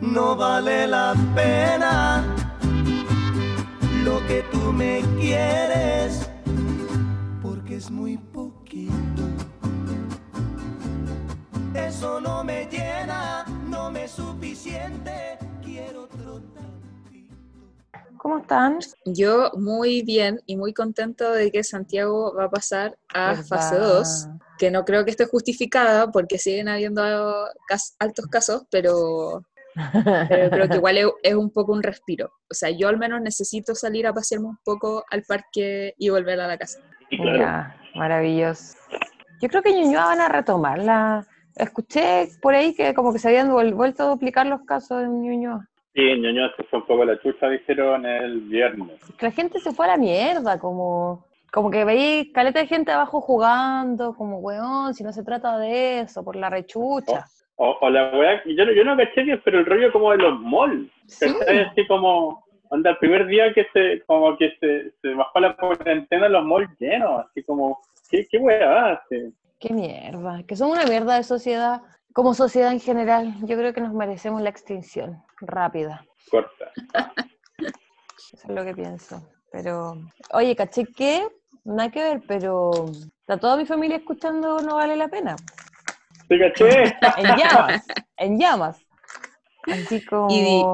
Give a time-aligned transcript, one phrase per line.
[0.00, 1.95] No vale la pena
[5.36, 6.28] quieres,
[7.42, 9.22] porque es muy poquito.
[11.74, 17.36] Eso no me llena, no me es suficiente, quiero otro tantito.
[18.16, 18.78] ¿Cómo están?
[19.04, 24.28] Yo muy bien y muy contento de que Santiago va a pasar a fase 2,
[24.58, 27.02] que no creo que esté justificada porque siguen habiendo
[27.98, 29.44] altos casos, pero,
[30.28, 32.26] pero creo que igual es, es un poco un respiro.
[32.50, 36.40] O sea, yo al menos necesito salir a pasearme un poco al parque y volver
[36.40, 36.80] a la casa.
[37.10, 38.76] Claro, Ya, maravilloso.
[39.40, 41.26] Yo creo que Ñuñoa van a retomarla.
[41.54, 45.22] Escuché por ahí que como que se habían vuel- vuelto a duplicar los casos en
[45.22, 45.66] Ñuñoa.
[45.94, 49.00] sí, ñoño se fue un poco la chucha, dijeron el viernes.
[49.18, 52.92] Que la gente se fue a la mierda, como, como que veí caleta de gente
[52.92, 57.24] abajo jugando, como weón, si no se trata de eso, por la rechucha.
[57.56, 60.18] O, o la weá, yo, no- yo no caché bien, pero el rollo como de
[60.18, 60.90] los malls.
[61.70, 66.28] Así como, onda, el primer día que se, como que se, se bajó la cuarentena,
[66.28, 69.32] los malls llenos, así como, ¿qué, qué weá hace?
[69.58, 71.80] Qué mierda, que somos una mierda de sociedad,
[72.12, 73.32] como sociedad en general.
[73.46, 76.04] Yo creo que nos merecemos la extinción rápida.
[76.30, 76.72] Corta.
[78.32, 79.22] Eso es lo que pienso.
[79.50, 79.94] Pero,
[80.34, 81.26] oye, caché que,
[81.64, 82.70] nada que ver, pero
[83.20, 85.36] está toda mi familia escuchando No Vale la Pena.
[86.28, 86.96] ¿Sí caché?
[87.18, 88.86] En llamas, en llamas.
[89.66, 90.28] Así como...
[90.30, 90.64] Y di-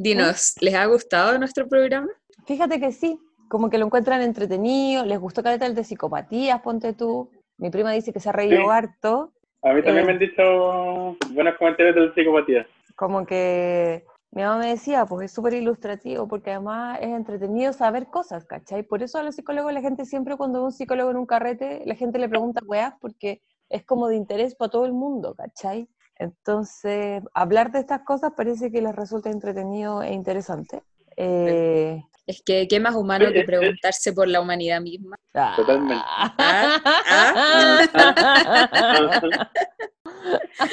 [0.00, 2.08] Dinos, ¿les ha gustado nuestro programa?
[2.46, 6.92] Fíjate que sí, como que lo encuentran entretenido, les gustó caleta el de psicopatías, ponte
[6.92, 7.30] tú.
[7.56, 8.66] Mi prima dice que se ha reído Sí.
[8.70, 9.32] harto,
[9.62, 10.06] A mí también Eh.
[10.06, 12.66] me han dicho buenos comentarios de psicopatía.
[12.94, 18.06] como que mi mamá me decía, pues es súper ilustrativo, porque además es entretenido saber
[18.06, 18.82] cosas, ¿cachai?
[18.84, 21.82] Por eso a los psicólogos la gente siempre cuando ve un psicólogo en un carrete,
[21.86, 23.40] la gente le pregunta weas, porque
[23.70, 25.88] es como de interés para todo el mundo, ¿cachai?
[26.16, 30.82] Entonces, hablar de estas cosas parece que les resulta entretenido e interesante.
[31.16, 35.16] Eh, Es que qué más humano que es- preguntarse por la humanidad misma.
[35.56, 35.94] Totalmente.
[36.04, 37.78] Ah,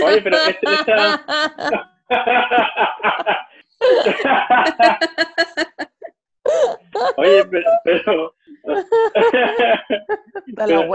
[0.03, 1.23] Oye, pero este- esta...
[7.17, 7.69] Oye, pero...
[7.83, 8.35] pero...
[10.55, 10.87] Pero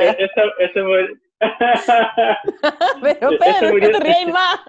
[3.02, 4.60] Pero Pedro, murió- te rías más.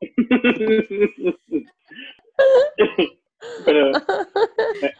[3.64, 3.90] pero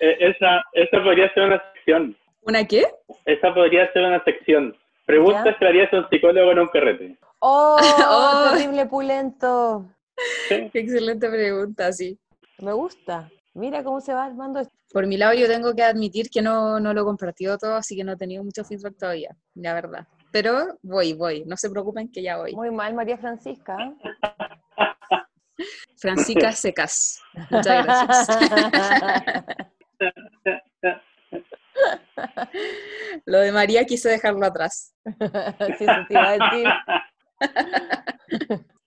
[0.01, 2.17] eh, esa, esa podría ser una sección.
[2.43, 2.87] ¿Una qué?
[3.25, 4.77] Esa podría ser una sección.
[5.07, 7.17] Preguntas que harías a un psicólogo en un carrete.
[7.41, 8.51] Oh, Oh.
[8.53, 9.87] terrible pulento.
[10.49, 10.69] ¿Sí?
[10.73, 12.19] Qué excelente pregunta, sí.
[12.59, 13.31] Me gusta.
[13.55, 14.75] Mira cómo se va armando esto.
[14.93, 17.95] Por mi lado, yo tengo que admitir que no, no lo he compartido todo, así
[17.97, 20.09] que no he tenido mucho feedback todavía, la verdad.
[20.33, 22.55] Pero voy, voy, no se preocupen que ya voy.
[22.55, 23.77] Muy mal, María Francisca.
[25.97, 28.29] Francisca Secas, muchas gracias.
[33.27, 34.95] Lo de María quise dejarlo atrás.
[35.05, 36.67] Sí, eso te iba a decir.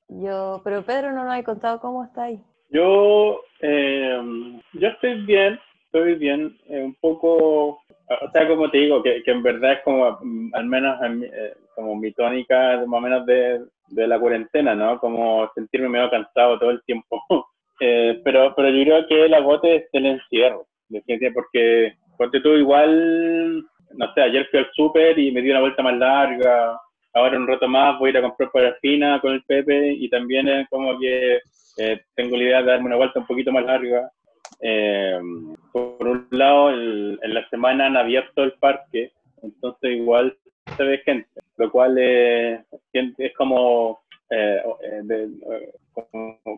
[0.08, 2.44] Yo, pero Pedro no nos ha contado cómo está ahí.
[2.70, 5.60] Yo, eh, yo estoy bien,
[5.92, 9.82] estoy bien, eh, un poco, o sea, como te digo, que, que en verdad es
[9.84, 13.60] como, mm, al menos en eh, como mi tónica más o menos de,
[13.90, 15.00] de la cuarentena, ¿no?
[15.00, 17.22] Como sentirme medio cansado todo el tiempo.
[17.84, 22.50] Eh, pero, pero yo creo que el agote es el encierro, definitivamente, porque, porque tú
[22.50, 23.66] igual,
[23.96, 26.80] no sé, ayer fui al súper y me di una vuelta más larga,
[27.12, 30.48] ahora un rato más voy a ir a comprar parafina con el Pepe y también
[30.48, 31.40] es como que
[31.78, 34.12] eh, tengo la idea de darme una vuelta un poquito más larga.
[34.62, 35.20] Eh,
[35.72, 39.12] por un lado, el- en la semana han abierto el parque,
[39.44, 40.36] entonces igual
[40.78, 44.62] se ve gente, lo cual eh, siente- es como, eh,
[45.10, 45.28] eh,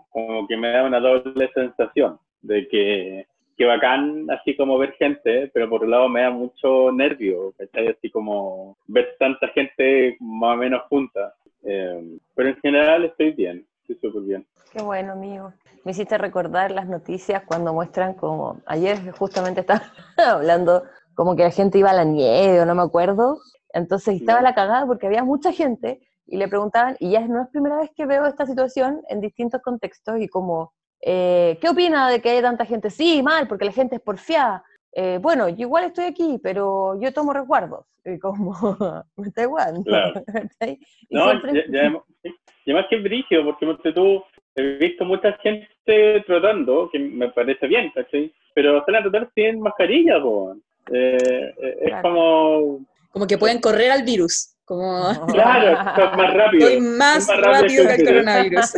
[0.10, 3.26] como que me da una doble sensación de que,
[3.58, 7.88] que bacán así como ver gente, pero por un lado me da mucho nervio, ¿cachai?
[7.88, 11.34] Así como ver tanta gente más o menos junta.
[11.66, 14.48] Eh, pero en general estoy bien, estoy súper bien.
[14.72, 15.54] Qué bueno, amigo.
[15.84, 19.84] Me hiciste recordar las noticias cuando muestran como, ayer justamente estaba
[20.18, 20.84] hablando
[21.14, 23.40] como que la gente iba a la nieve o no me acuerdo,
[23.74, 27.50] entonces estaba la cagada porque había mucha gente y le preguntaban, y ya no es
[27.50, 30.74] primera vez que veo esta situación en distintos contextos y como
[31.06, 32.90] eh, ¿qué opina de que haya tanta gente?
[32.90, 34.64] Sí, mal, porque la gente es porfiada.
[34.96, 37.86] Eh, bueno, yo igual estoy aquí, pero yo tomo resguardos.
[38.06, 38.52] Y como,
[39.16, 39.82] me está igual.
[39.86, 40.22] Claro.
[41.10, 41.92] No, ya, ya,
[42.22, 42.36] sí.
[42.66, 44.24] y además que es brígido, porque tú,
[44.56, 48.34] he visto mucha gente tratando, que me parece bien, ¿cachai?
[48.54, 50.56] Pero están a tratar sin mascarilla, po.
[50.92, 51.18] Eh,
[51.58, 52.02] eh, es Claro.
[52.02, 52.80] como...
[53.12, 54.56] Como que pueden correr al virus.
[54.66, 56.68] Como Claro, es más rápido.
[56.68, 58.72] estoy más es rápido que el coronavirus.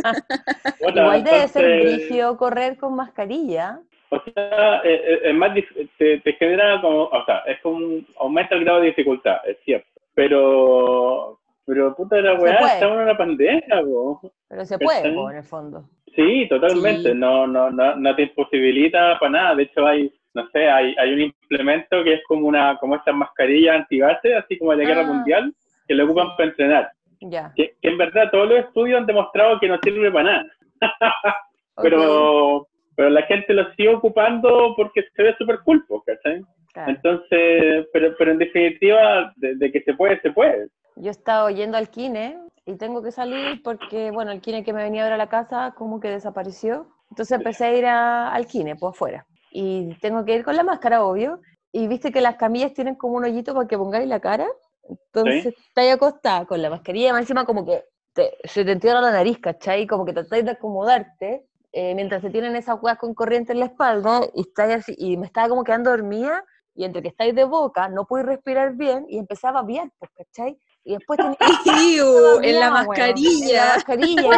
[0.78, 3.80] Puta, Igual debe ser brígido correr con mascarilla.
[4.10, 5.52] O sea, eh, eh, es más
[5.98, 9.58] te, te genera como, o sea, es como un, aumenta el grado de dificultad, es
[9.64, 9.88] cierto.
[10.14, 14.20] Pero, pero puta la weá, estamos en una pandemia, po.
[14.48, 15.84] Pero se puede, en el fondo.
[16.14, 17.12] Sí, totalmente.
[17.12, 17.18] Sí.
[17.18, 19.54] No, no, no, no te imposibilita para nada.
[19.56, 23.14] De hecho, hay, no sé, hay, hay un implemento que es como una, como estas
[23.14, 25.12] mascarillas antigases, así como de la guerra Ah.
[25.12, 25.54] mundial,
[25.86, 26.90] que lo ocupan para entrenar.
[27.20, 27.52] Ya.
[27.54, 30.46] Que, que en verdad todos los estudios han demostrado que no sirve para nada.
[31.82, 36.42] Pero, pero la gente lo sigue ocupando porque se ve súper cool, po, ¿cachai?
[36.72, 36.90] claro.
[36.92, 40.68] Entonces, pero, pero en definitiva, de, de que se puede, se puede.
[40.96, 44.72] Yo he estado yendo al kine y tengo que salir porque, bueno, el kine que
[44.72, 46.88] me venía a ver a la casa como que desapareció.
[47.10, 49.26] Entonces empecé a ir a- al kine, por afuera.
[49.50, 51.40] Y tengo que ir con la máscara, obvio.
[51.72, 54.46] Y viste que las camillas tienen como un hoyito para que pongáis la cara.
[54.88, 57.84] Entonces estáis acostada con la mascarilla, más encima como que
[58.14, 59.86] te- se te entierra la nariz, ¿cachai?
[59.86, 61.44] Como que tratáis de acomodarte
[61.78, 65.18] eh, mientras se tienen esas hueas con corriente en la espalda y, estáis así, y
[65.18, 66.42] me estaba como quedando dormida
[66.74, 70.58] y entre que estáis de boca no pude respirar bien y empezaba a pues, ¿cachai?
[70.84, 71.36] Y después tenía
[71.96, 73.74] Iu, en la weón, En la mascarilla.
[73.74, 74.30] mascarilla.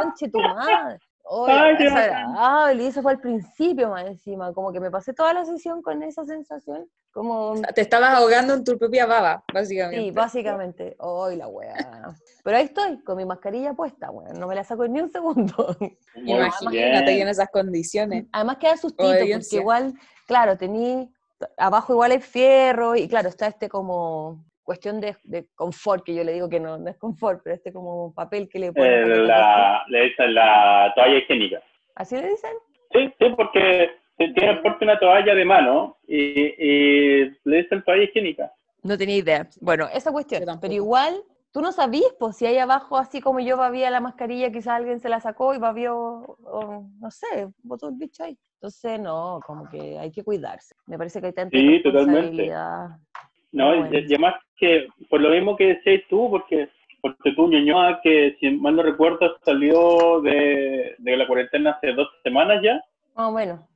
[0.00, 0.98] Conche tu madre.
[1.48, 2.82] Ay, desagradable.
[2.82, 4.52] Y eso fue al principio más encima.
[4.52, 6.86] Como que me pasé toda la sesión con esa sensación.
[7.12, 10.04] Como, Te estabas ahogando en tu propia baba, básicamente.
[10.04, 10.96] sí, básicamente.
[10.98, 11.74] Hoy la wea.
[12.42, 14.38] Pero ahí estoy, con mi mascarilla puesta, weón.
[14.38, 15.76] No me la saco ni un segundo.
[15.80, 17.22] Muy Imagínate bien.
[17.22, 18.26] en esas condiciones.
[18.32, 19.38] Además queda sustito, Obediencia.
[19.38, 19.94] porque igual,
[20.26, 21.10] claro, tení,
[21.56, 26.24] abajo igual hay fierro, y claro, está este como cuestión de, de confort, que yo
[26.24, 28.92] le digo que no, no es confort, pero este como papel que le ponen.
[28.92, 31.62] Eh, que te la, le dicen la toalla higiénica.
[31.94, 32.50] ¿Así le dicen?
[32.92, 38.02] Sí, sí, porque te- tienes puesto una toalla de mano y, y le dicen toalla
[38.04, 38.52] higiénica.
[38.82, 39.48] No tenía idea.
[39.60, 40.42] Bueno, esa cuestión.
[40.60, 41.14] Pero igual,
[41.52, 45.00] tú no sabías, pues, si ahí abajo, así como yo babía la mascarilla, quizás alguien
[45.00, 48.36] se la sacó y babió, o, no sé, botó el bicho ahí.
[48.54, 50.74] Entonces, no, como que hay que cuidarse.
[50.86, 52.52] Me parece que hay tanta Sí, totalmente.
[53.54, 53.98] No, Ah, y- bueno.
[53.98, 56.68] y, además que por lo mismo que decías tú, porque,
[57.00, 62.08] porque tú, Ñuñoa, que si mal no recuerdo, salió de, de la cuarentena hace dos
[62.22, 62.82] semanas ya,
[63.14, 63.66] Ah, bueno.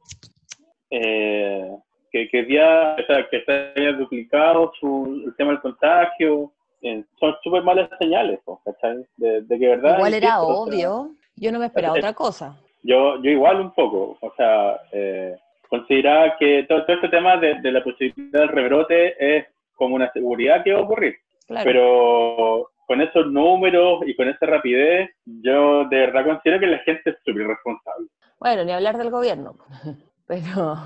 [0.90, 1.76] eh,
[2.10, 6.52] que, que, ya, o sea, que se haya duplicado su, el tema del contagio,
[6.82, 9.04] eh, son súper malas señales, ¿cachai?
[9.16, 9.96] De, de que verdad...
[9.96, 11.10] Igual era insisto, o sea, obvio.
[11.36, 12.56] Yo no me esperaba otra cosa.
[12.82, 15.36] Yo, yo igual un poco, o sea, eh,
[15.68, 19.46] consideraba que todo, todo este tema de, de la posibilidad del rebrote es
[19.78, 21.16] como una seguridad que va a ocurrir,
[21.46, 21.64] Claro.
[21.64, 27.10] pero con esos números y con esa rapidez, yo de verdad considero que la gente
[27.10, 28.08] es súper irresponsable.
[28.40, 29.56] Bueno, ni hablar del gobierno.
[30.26, 30.76] Pero.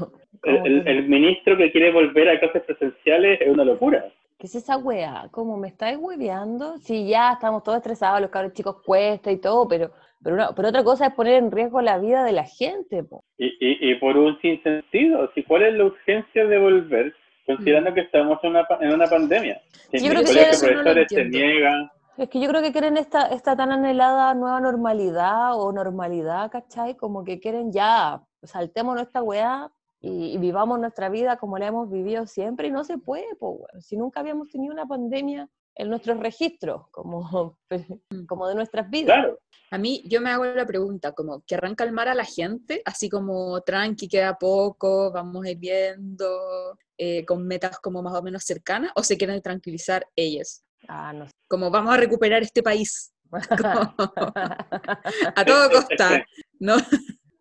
[0.45, 4.05] El, ministro que quiere volver a clases presenciales es una locura.
[4.39, 5.29] ¿Qué es esa weá?
[5.31, 6.79] ¿Cómo me estáis hueveando?
[6.79, 9.91] Sí, ya estamos todos estresados, los cabros chicos cuesta y todo, pero,
[10.23, 13.23] pero, no- pero otra cosa es poner en riesgo la vida de la gente, po.
[13.39, 17.15] Y, y, y por un sinsentido, si ¿cuál es la urgencia de volver,
[17.47, 19.61] considerando que estamos en una, en una pandemia?
[19.91, 21.91] Que Yo creo que colegios eso no profesores se niegan.
[22.19, 26.95] Es que yo creo que quieren esta, esta tan anhelada nueva normalidad o normalidad, ¿cachai?
[26.97, 31.91] Como que quieren ya, saltemos nuestra weá y, y vivamos nuestra vida como la hemos
[31.91, 36.19] vivido siempre y no se puede, pues, si nunca habíamos tenido una pandemia en nuestros
[36.19, 37.59] registros, como,
[38.29, 39.17] como de nuestras vidas.
[39.17, 39.39] Claro.
[39.71, 42.83] A mí, yo me hago la pregunta, como, ¿querrán calmar a la gente?
[42.85, 48.23] Así como, tranqui, queda poco, vamos a ir viendo, eh, con metas como más o
[48.23, 50.63] menos cercanas, o se quieren tranquilizar ellas?
[50.89, 51.33] Ah, no sé.
[51.49, 53.95] Como, vamos a recuperar este país, a
[55.47, 56.23] todo costa,
[56.61, 56.77] ¿no?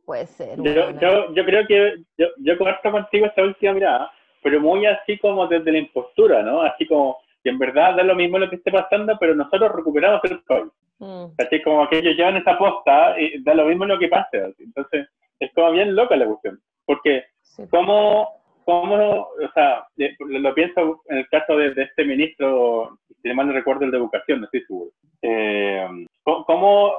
[0.06, 0.58] Puede ser.
[0.62, 4.10] Yo, yo, yo creo que yo, yo comparto contigo esta última mirada,
[4.42, 6.62] pero muy así como desde la impostura, ¿no?
[6.62, 10.22] Así como que en verdad da lo mismo lo que esté pasando, pero nosotros recuperamos
[10.26, 10.66] el país.
[11.00, 11.36] Mm.
[11.38, 11.62] ¿Cachai?
[11.64, 14.40] Como que ellos llevan esa posta y da lo mismo lo que pase.
[14.42, 14.64] así.
[14.64, 15.08] Entonces,
[15.40, 16.60] es como bien loca la cuestión.
[16.86, 17.64] Porque, Sí.
[17.70, 18.30] ¿cómo,
[18.66, 23.48] cómo o sea, de- lo, pienso en el caso de, de este ministro, si mal
[23.48, 24.92] no recuerdo, el de educación, no estoy seguro.
[25.24, 25.88] Eh,
[26.24, 26.94] ¿cómo- ¿cómo,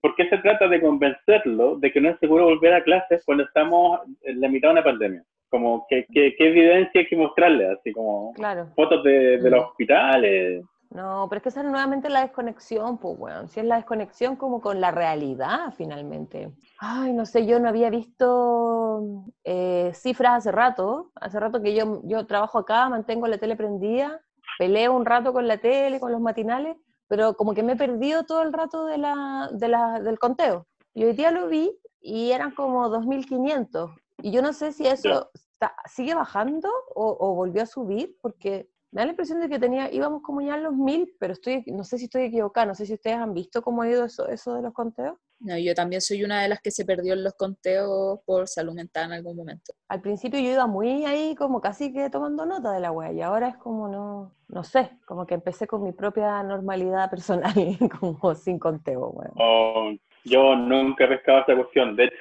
[0.00, 3.44] ¿Por qué se trata de convencerlo de que no es seguro volver a clases cuando
[3.44, 5.22] estamos en la mitad de una pandemia?
[5.50, 7.70] Como, ¿qué, qué, qué evidencia hay que mostrarle?
[7.72, 8.68] Así como Claro.
[8.76, 9.68] fotos de, de los Mm.
[9.68, 10.64] hospitales.
[10.90, 13.48] No, pero es que esa es nuevamente la desconexión, pues, weón.
[13.48, 16.50] Si es la desconexión como con la realidad, finalmente.
[16.80, 19.02] Ay, no sé, yo no había visto
[19.44, 21.10] eh, cifras hace rato.
[21.14, 24.20] Hace rato que yo, yo trabajo acá, mantengo la tele prendida,
[24.58, 26.76] peleo un rato con la tele, con los matinales,
[27.06, 30.66] pero como que me he perdido todo el rato de la, de la, del conteo.
[30.94, 33.90] Y hoy día lo vi y eran como 2.500.
[34.22, 38.68] Y yo no sé si eso está- sigue bajando o, o volvió a subir, porque
[38.90, 41.62] me da la impresión de que tenía, íbamos como ya a los 1.000, pero estoy,
[41.66, 44.28] no sé si estoy equivocada, no sé si ustedes han visto cómo ha ido eso,
[44.28, 45.16] eso de los conteos.
[45.40, 48.72] No, yo también soy una de las que se perdió en los conteos por salud
[48.74, 49.72] mental en algún momento.
[49.88, 53.20] Al principio yo iba muy ahí como casi que tomando nota de la wea y
[53.20, 57.52] ahora es como no, no sé, como que empecé con mi propia normalidad personal,
[58.00, 59.32] como sin conteo, weón.
[59.36, 59.92] Oh,
[60.24, 61.94] yo nunca he pescado esta cuestión.
[61.94, 62.16] De hecho,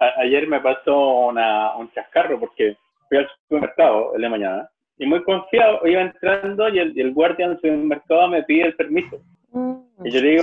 [0.00, 2.76] a- ayer me pasó una, un chascarro porque
[3.08, 7.12] fui al supermercado el de mañana y muy confiado iba entrando y el, y el
[7.12, 9.18] guardia del supermercado me pide el permiso.
[9.52, 9.76] Mm.
[10.04, 10.42] Y yo le digo,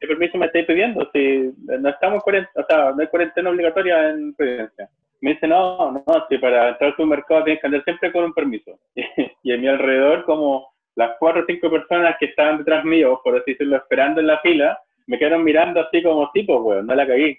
[0.00, 1.08] ¿qué, permiso me estáis pidiendo?
[1.12, 4.88] Si no estamos o sea, no hay cuarentena obligatoria en Providencia.
[5.20, 8.32] Me dice, no, no, si para entrar al supermercado tienes que andar siempre con un
[8.32, 8.78] permiso.
[9.42, 13.36] y en mi alrededor, como las cuatro o cinco personas que estaban detrás mío, por
[13.36, 17.06] así decirlo, esperando en la fila, me quedaron mirando así como tipo, weón, no la
[17.06, 17.36] caí.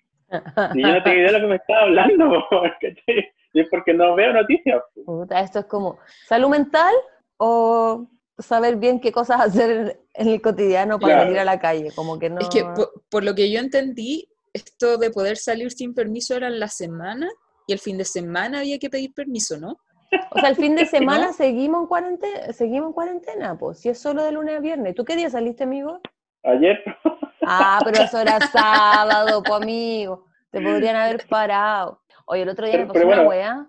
[0.73, 2.43] Y yo no tenía idea de lo que me estaba hablando,
[2.81, 3.31] ¿cachai?
[3.53, 4.81] Y es porque no veo noticias.
[5.05, 6.93] Puta, esto es como salud mental
[7.37, 8.07] o
[8.37, 11.27] saber bien qué cosas hacer en el cotidiano para Claro.
[11.27, 12.39] salir a la calle, como que no...
[12.41, 16.47] Es que por, por lo que yo entendí, esto de poder salir sin permiso era
[16.47, 17.27] en la semana
[17.65, 19.77] y el fin de semana había que pedir permiso, ¿no?
[20.31, 21.33] O sea, el fin de semana ¿No?
[21.33, 24.93] seguimos en cuarentena, seguimos en cuarentena, pues, si es solo de lunes a viernes.
[24.95, 25.99] ¿Tú qué día saliste, amigo?
[26.47, 26.81] Ayer,
[27.45, 30.25] Ah, pero eso era sábado, pues, amigo.
[30.51, 32.01] Te podrían haber parado.
[32.25, 33.67] Oye, el otro día me pasó una weá.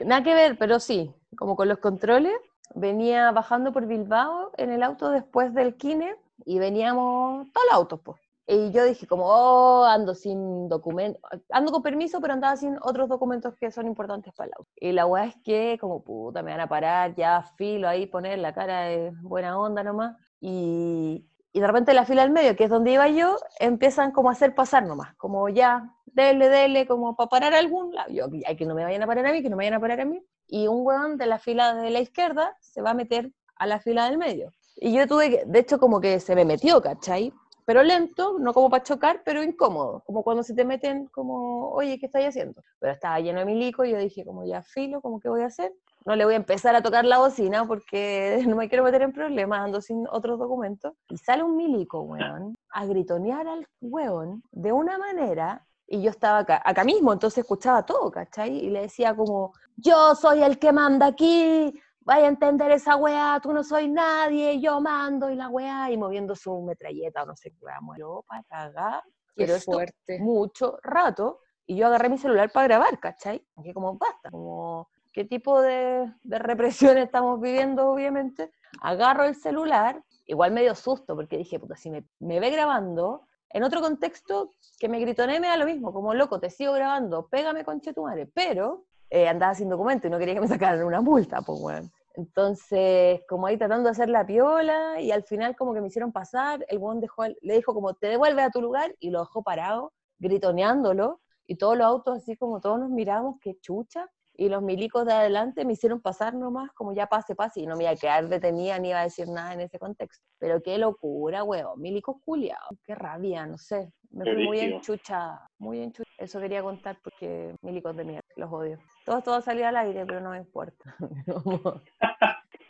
[0.00, 2.34] Nada que ver, pero sí, como con los controles.
[2.74, 8.00] Venía bajando por Bilbao en el auto después del kine y veníamos todos los autos,
[8.02, 8.20] pues.
[8.46, 11.18] Y yo dije como, oh, ando sin documento,
[11.50, 14.70] ando con permiso, pero andaba sin otros documentos que son importantes para el auto.
[14.76, 18.38] Y la weá es que, como puta, me van a parar, ya filo ahí, poner
[18.38, 20.16] la cara de buena onda nomás.
[20.40, 24.28] Y, y de repente la fila del medio, que es donde iba yo, empiezan como
[24.28, 28.10] a hacer pasar nomás, como ya, dele, dele, como para parar a algún lado.
[28.12, 29.80] Yo, "Ay, que no me vayan a parar a mí, que no me vayan a
[29.80, 30.20] parar a mí.
[30.48, 33.78] Y un weón de la fila de la izquierda se va a meter a la
[33.78, 34.50] fila del medio.
[34.74, 37.32] Y yo tuve que, de hecho, como que se me metió, ¿cachai?
[37.64, 42.00] Pero lento, no como para chocar, pero incómodo, como cuando se te meten como, oye,
[42.00, 42.62] ¿qué estáis haciendo?
[42.80, 45.46] Pero estaba lleno de milico y yo dije, como ya filo, como qué voy a
[45.46, 45.72] hacer?
[46.04, 49.12] No le voy a empezar a tocar la bocina porque no me quiero meter en
[49.12, 50.92] problemas, ando sin otros documentos.
[51.08, 56.38] Y sale un milico, weón, a gritonear al weón de una manera, y yo estaba
[56.38, 58.56] acá, acá mismo, entonces escuchaba todo, ¿cachai?
[58.56, 63.38] Y le decía como, yo soy el que manda aquí, vaya a entender esa weá,
[63.42, 67.36] tú no soy nadie, yo mando y la weá, y moviendo su metralleta o no
[67.36, 69.02] sé qué weá, muero para cagar,
[69.36, 70.18] esto fuerte.
[70.20, 73.46] mucho rato, y yo agarré mi celular para grabar, ¿cachai?
[73.62, 78.50] Y como, basta, como, ¿qué tipo de, de represión estamos viviendo, obviamente?
[78.82, 83.22] Agarro el celular, igual me dio susto, porque dije, puta, si me, me ve grabando,
[83.48, 87.28] en otro contexto, que me gritoné me da lo mismo, como loco, te sigo grabando,
[87.28, 91.00] pégame con chetumare, pero eh, andaba sin documento y no quería que me sacaran una
[91.00, 91.92] multa, pues, weón.
[92.16, 96.10] Entonces, como ahí tratando de hacer la piola, y al final como que me hicieron
[96.10, 99.44] pasar, el weón dejó, le dijo como, te devuelves a tu lugar, y lo dejó
[99.44, 104.62] parado, gritoneándolo, y todos los autos así como todos nos miramos, qué chucha, y los
[104.62, 107.92] milicos de adelante me hicieron pasar nomás, como ya pase, pase, y no me iba
[107.92, 110.24] a quedar detenida ni iba a decir nada en ese contexto.
[110.38, 115.80] Pero qué locura, weón, milicos culiados, qué rabia, no sé, me fui muy enchuchada, muy
[115.80, 116.14] enchuchada.
[116.18, 118.78] Eso quería contar porque milicos de mierda, los odio.
[119.04, 120.96] Todo a salir al aire, pero no me importa.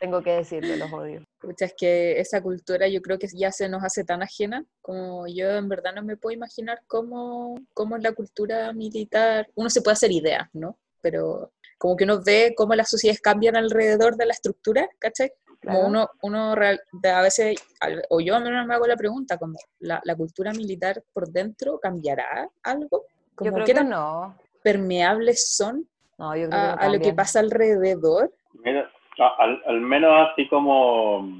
[0.00, 1.25] Tengo que decirlo, los odio.
[1.40, 5.26] Pucha, es que esa cultura yo creo que ya se nos hace tan ajena, como
[5.26, 9.49] yo en verdad no me puedo imaginar cómo, cómo es la cultura militar.
[9.54, 10.78] Uno se puede hacer ideas, ¿no?
[11.04, 15.30] Pero como que uno ve cómo las sociedades cambian alrededor de la estructura, ¿cachai?
[15.61, 15.87] Como Claro.
[15.87, 19.37] uno, uno real- de- a veces, al- o yo al menos me hago la pregunta,
[19.37, 23.90] como la, la cultura militar por dentro cambiará algo, como Yo creo qué que tan
[23.90, 24.34] no.
[24.62, 28.32] permeables son No, yo creo a, que no a lo que pasa alrededor.
[28.64, 31.38] Mira, a- al, al menos así como,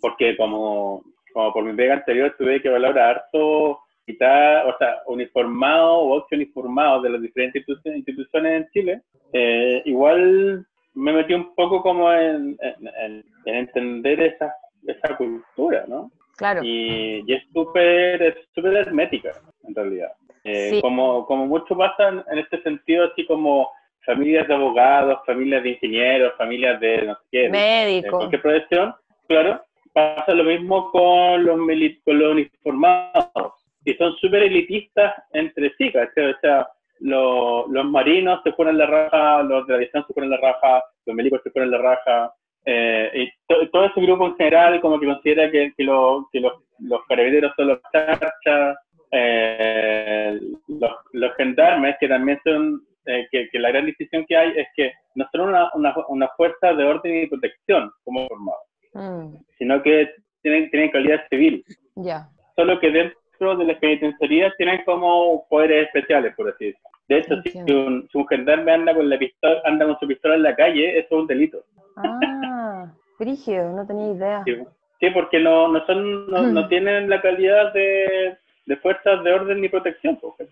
[0.00, 4.98] porque como, como por mi pega anterior tuve que evaluar a harto quitar, o sea,
[5.06, 9.00] uniformado o uniformados de las diferentes institu- instituciones en Chile,
[9.32, 14.54] eh, igual me metí un poco como en, en- en- en entender esa,
[14.86, 16.10] esa cultura, ¿no?
[16.36, 16.60] Claro.
[16.62, 19.32] Y, y es súper es súper hermética,
[19.66, 20.12] en realidad.
[20.44, 20.80] Eh, Sí.
[20.80, 23.68] como, como mucho pasa en, en este sentido, así como
[24.04, 28.18] familias de abogados, familias de ingenieros, familias de no sé qué, de Médico.
[28.18, 28.94] cualquier profesión,
[29.26, 29.60] claro,
[29.92, 31.58] pasa lo mismo con los,
[32.04, 36.32] con los uniformados, y son súper elitistas entre sí, ¿cachai?
[36.32, 36.68] O sea,
[37.00, 40.82] lo- los marinos se ponen la raja, los de la aviación se ponen la raja,
[41.06, 42.32] los milicos se ponen la raja,
[42.64, 46.40] eh, y to- todo ese grupo en general como que considera que, que, lo- que
[46.40, 48.76] los, los carabineros son los charchas,
[49.12, 54.52] eh, los, los gendarmes, que también son, eh, que, que la gran distinción que hay
[54.56, 58.60] es que no son una, una, una fuerza de orden y protección como formados,
[58.94, 61.62] Mm, sino que tienen, tienen calidad civil,
[61.96, 62.28] ya.
[62.56, 66.90] solo que dentro de las penitenciarías tienen como poderes especiales, por así decirlo.
[67.08, 70.34] De hecho, si un, si un gendarme anda con, la pistola, anda con su pistola
[70.34, 71.64] en la calle, eso es un delito.
[71.96, 74.42] Ah, brígido, no tenía idea.
[74.44, 74.56] Sí,
[75.00, 79.60] Sí, porque no, no, son, no, no tienen la calidad de, de fuerzas de orden
[79.60, 80.16] ni protección.
[80.16, 80.48] pues.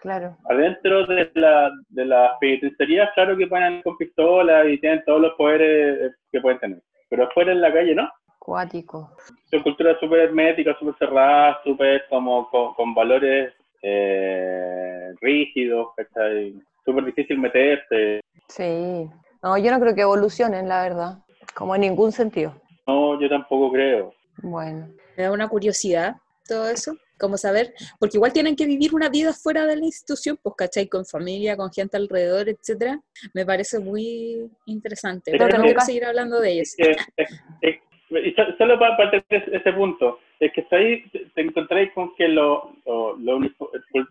[0.00, 0.36] Claro.
[0.48, 5.32] Adentro de, la, de las penitenciarías, claro que pueden con pistola y tienen todos los
[5.34, 6.78] poderes que pueden tener.
[7.10, 8.08] Pero afuera en la calle, ¿no?
[8.48, 9.10] Cuático.
[9.50, 13.52] Son culturas súper herméticas, súper cerradas, súper como con, con valores
[13.82, 16.54] eh, rígidos, ¿cachai?
[16.82, 18.22] Súper difícil meterse.
[18.48, 19.06] Sí.
[19.42, 21.18] No, yo no creo que evolucionen, la verdad.
[21.54, 22.54] Como en ningún sentido.
[22.86, 24.14] No, yo tampoco creo.
[24.38, 24.88] Bueno.
[25.18, 26.16] Me da una curiosidad
[26.48, 30.38] todo eso, como saber, porque igual tienen que vivir una vida fuera de la institución,
[30.42, 30.88] pues, ¿cachai?
[30.88, 32.98] Con familia, con gente alrededor, etcétera.
[33.34, 35.32] Me parece muy interesante.
[35.32, 36.74] Pero nunca- quiero seguir hablando de ellos.
[36.78, 36.96] Eh,
[37.60, 42.14] eh, y so- solo para, para tener ese, punto, es que estáis, te, encontráis con
[42.16, 43.48] que lo, lo, lo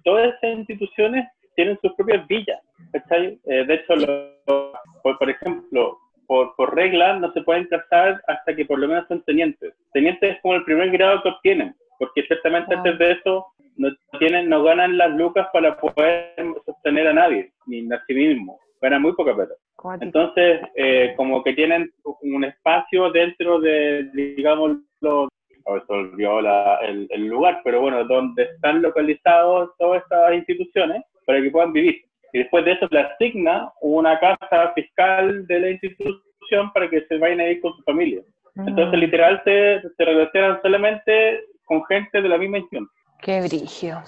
[0.03, 2.59] todas esas instituciones tienen sus propias villas.
[2.93, 4.71] Eh, de hecho, lo-
[5.03, 9.07] por, por ejemplo, por, por regla no se pueden casar hasta que por lo menos
[9.07, 9.73] son tenientes.
[9.93, 12.77] Tenientes es como el primer grado que obtienen, porque ciertamente Wow.
[12.85, 13.89] antes de eso no
[14.19, 16.33] tienen, no ganan las lucas para poder
[16.65, 18.59] sostener a nadie, ni a sí mismo.
[18.81, 19.53] Ganan muy poca plata.
[20.05, 21.91] Entonces, eh, como que tienen
[22.21, 25.29] un espacio dentro de, digamos, los,
[25.87, 31.41] se olvidó la- el, el lugar, pero bueno, donde están localizados todas estas instituciones para
[31.41, 32.01] que puedan vivir.
[32.33, 37.17] Y después de eso le asigna una casa fiscal de la institución para que se
[37.17, 38.21] vayan a ir con su familia.
[38.55, 42.89] Entonces, Mm, literal, se, se relacionan solamente con gente de la misma institución.
[43.21, 44.01] Qué brigio.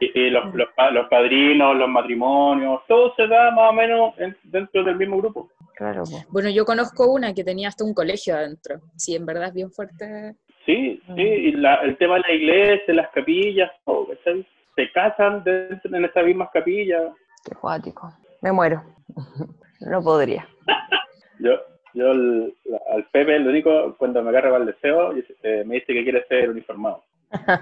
[0.00, 4.14] Y, y los, los, pa- los padrinos, los matrimonios, todo se da más o menos
[4.18, 5.50] en- dentro del mismo grupo.
[5.76, 6.04] claro.
[6.30, 8.80] Bueno, yo conozco una que tenía hasta un colegio adentro.
[8.96, 10.34] Sí, en verdad es bien fuerte.
[10.66, 14.46] Sí, sí, y la- el tema de la iglesia, las capillas, todo, ¿cachai?
[14.76, 17.02] Se casan dentro en estas mismas capillas.
[17.44, 18.12] Qué cuático.
[18.40, 18.82] Me muero.
[19.84, 20.46] No podría.
[21.40, 21.50] Yo,
[21.92, 25.92] yo el- la- al Pepe, lo único, cuando me agarra el deseo, eh, me dice
[25.92, 27.02] que quiere ser uniformado.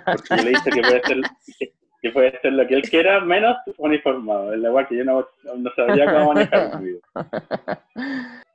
[0.05, 1.21] Porque le dije que puede ser,
[1.59, 4.53] que, que puede ser lo que él quiera, menos uniformado.
[4.53, 7.01] Es la igual que yo no, no sabía cómo manejar mi vida.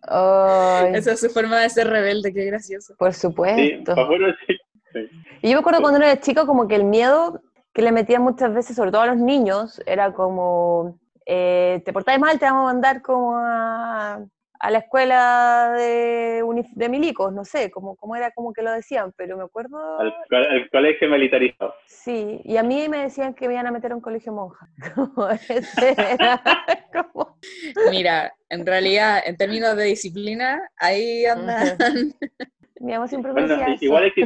[0.08, 2.96] Ay, Esa es su forma de ser rebelde, qué gracioso.
[2.98, 3.96] por supuesto.
[4.48, 4.58] sí.
[4.94, 5.10] sí.
[5.42, 7.42] Y yo me acuerdo cuando era chico, como que el miedo
[7.74, 12.20] que le metían muchas veces, sobre todo a los niños, era como, eh, te portáis
[12.20, 14.24] mal, te vamos a mandar como a,
[14.66, 19.14] a la escuela de, de milicos, no sé, como, como era como que lo decían,
[19.16, 21.76] pero me acuerdo, Al, co- al colegio militarizado.
[21.86, 24.68] sí, y a mí me decían que me iban a meter a un colegio monja.
[24.96, 26.42] Como ese era,
[26.94, 27.38] como-
[27.92, 31.78] Mira, en realidad, en términos de disciplina, ahí andan.
[32.80, 33.86] mi mamá siempre me Bueno, decía i- eso.
[33.86, 34.26] igual hay que,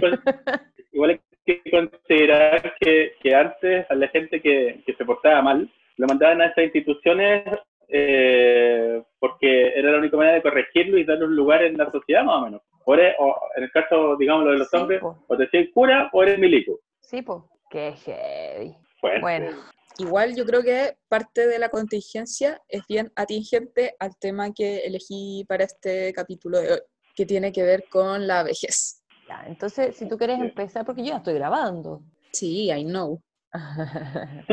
[0.93, 6.07] igual que considerar que, que antes a la gente que, que se portaba mal, lo
[6.07, 7.43] mandaban a esas instituciones
[7.89, 12.23] eh, porque era la única manera de corregirlo y darle un lugar en la sociedad,
[12.23, 12.61] más o menos.
[12.85, 15.17] O eres- o en el caso, digamos, de los Sí, hombres, po.
[15.27, 16.79] o te decían cura o eres milico.
[17.01, 18.75] Sí, pues, qué heavy.
[19.01, 19.51] Bueno, Bueno,
[19.97, 25.43] Igual yo creo que parte de la contingencia es bien atingente al tema que elegí
[25.45, 26.79] para este capítulo de hoy,
[27.13, 29.03] que tiene que ver con la vejez.
[29.27, 32.01] ya, entonces, si tú quieres empezar, porque yo ya estoy grabando.
[32.31, 33.21] Sí, I know.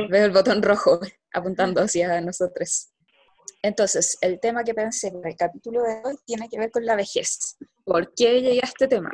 [0.08, 0.98] Veo el botón rojo
[1.32, 2.90] apuntando hacia nosotros.
[3.62, 6.96] Entonces, el tema que pensé para el capítulo de hoy tiene que ver con la
[6.96, 7.56] vejez.
[7.84, 9.12] ¿Por qué llegué a este tema?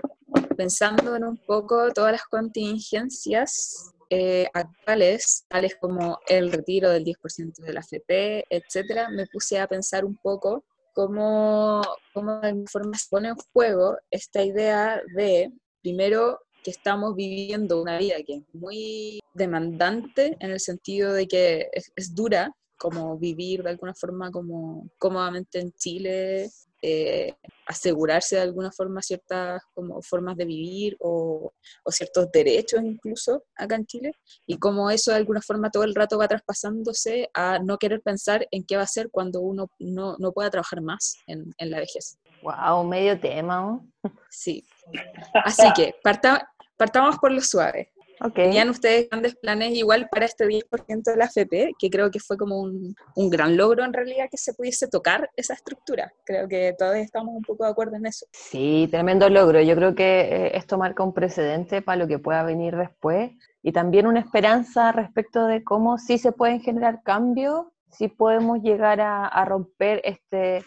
[0.57, 7.63] Pensando en un poco todas las contingencias eh, actuales, tales como el retiro del 10%
[7.63, 11.81] de la FP, etcétera, me puse a pensar un poco cómo,
[12.13, 17.81] cómo de alguna forma se pone en juego esta idea de, primero, que estamos viviendo
[17.81, 23.17] una vida que es muy demandante en el sentido de que es, es dura, como
[23.17, 26.51] vivir de alguna forma como cómodamente en Chile,
[26.85, 27.33] eh,
[27.65, 31.53] asegurarse de alguna forma ciertas como formas de vivir o,
[31.85, 34.11] o ciertos derechos incluso acá en Chile,
[34.49, 38.49] y cómo eso de alguna forma todo el rato va traspasándose a no querer pensar
[38.51, 41.79] en qué va a ser cuando uno no, no pueda trabajar más en, en la
[41.79, 42.19] vejez.
[42.43, 43.61] Wow, medio tema.
[43.61, 43.87] ¿no?
[44.29, 44.65] Sí,
[45.45, 47.92] Así que parta- partamos por lo suave.
[48.25, 48.35] Ok.
[48.35, 52.37] Tenían ustedes grandes planes igual para este 10% de la FP, que creo que fue
[52.37, 56.13] como un, un gran logro en realidad que se pudiese tocar esa estructura.
[56.25, 58.27] Creo que todos estamos un poco de acuerdo en eso.
[58.33, 59.61] Sí, tremendo logro.
[59.61, 63.33] Yo creo que eh, esto marca un precedente para lo que pueda venir después
[63.63, 69.01] y también una esperanza respecto de cómo sí se pueden generar cambios, sí podemos llegar
[69.01, 70.65] a, a romper este,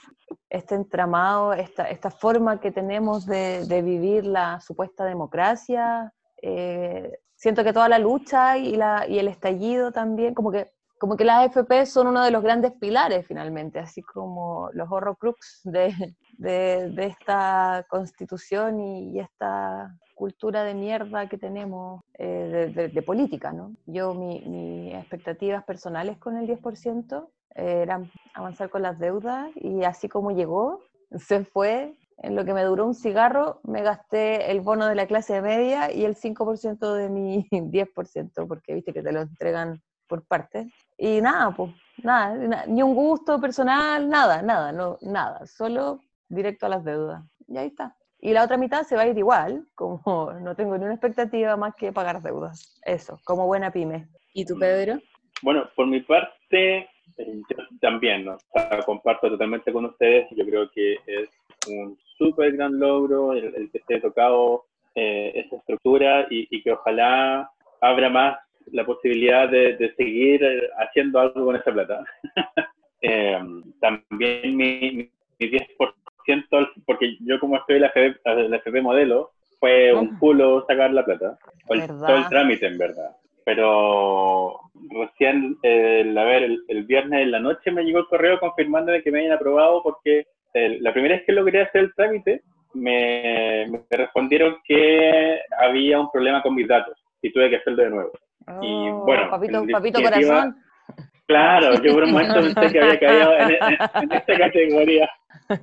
[0.49, 6.13] este entramado, esta, esta forma que tenemos de, de vivir la supuesta democracia.
[6.41, 7.11] Eh,
[7.45, 11.25] siento que toda la lucha y, la, y el estallido también, como que como que
[11.25, 15.93] las AFP son uno de los grandes pilares finalmente, así como los horrocrux de,
[16.37, 23.01] de, de esta constitución y, y esta cultura de mierda que tenemos eh, de, de-
[23.03, 23.73] política, ¿no?
[23.85, 29.83] Yo, mi- mis expectativas personales con el 10% eh, eran avanzar con las deudas y
[29.83, 30.79] así como llegó,
[31.17, 31.93] se fue.
[32.17, 35.91] En lo que me duró un cigarro, me gasté el bono de la clase media
[35.91, 40.67] y el 5% de mi 10%, porque viste que te lo entregan por partes.
[40.97, 41.71] Y nada, pues,
[42.03, 45.99] nada, na- ni un gusto personal, nada, nada, no, nada, solo
[46.29, 47.23] directo a las deudas.
[47.47, 47.95] Y ahí está.
[48.19, 51.57] Y la otra mitad se va a ir igual, como no tengo ni una expectativa
[51.57, 52.79] más que pagar deudas.
[52.85, 54.07] Eso, como buena pyme.
[54.33, 54.99] ¿Y tú, Pedro?
[55.41, 56.77] Bueno, por mi parte,
[57.17, 58.35] eh, yo también, ¿no?
[58.35, 60.27] O sea, comparto totalmente con ustedes.
[60.31, 61.29] Yo creo que es
[61.67, 66.61] un súper gran logro el, el que se haya tocado eh, esa estructura y, y
[66.61, 67.49] que ojalá
[67.81, 68.37] abra más
[68.71, 72.03] la posibilidad de, de seguir eh, haciendo algo con esa plata.
[73.07, 73.37] Eh,
[73.81, 79.93] también mi, mi 10%, porque yo como estoy en la FP, la FP modelo, fue
[79.93, 80.17] un Ah.
[80.19, 81.37] culo sacar la plata.
[81.69, 83.11] El- todo el trámite, en verdad.
[83.43, 88.39] Pero recién, eh, a ver, el, el viernes en la noche me llegó el correo
[88.39, 90.25] confirmando de que me habían aprobado porque
[90.55, 92.41] el- la primera vez que logré hacer el trámite,
[92.73, 97.89] me, me respondieron que había un problema con mis datos y tuve que hacerlo de
[97.89, 98.11] nuevo.
[98.61, 100.55] Y, Oh, bueno, papito, corazón.
[101.27, 105.09] Claro, yo por un momento pensé que había caído en, en- en esta categoría,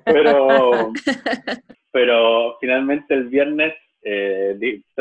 [0.05, 0.91] pero,
[1.93, 4.57] pero finalmente el viernes eh,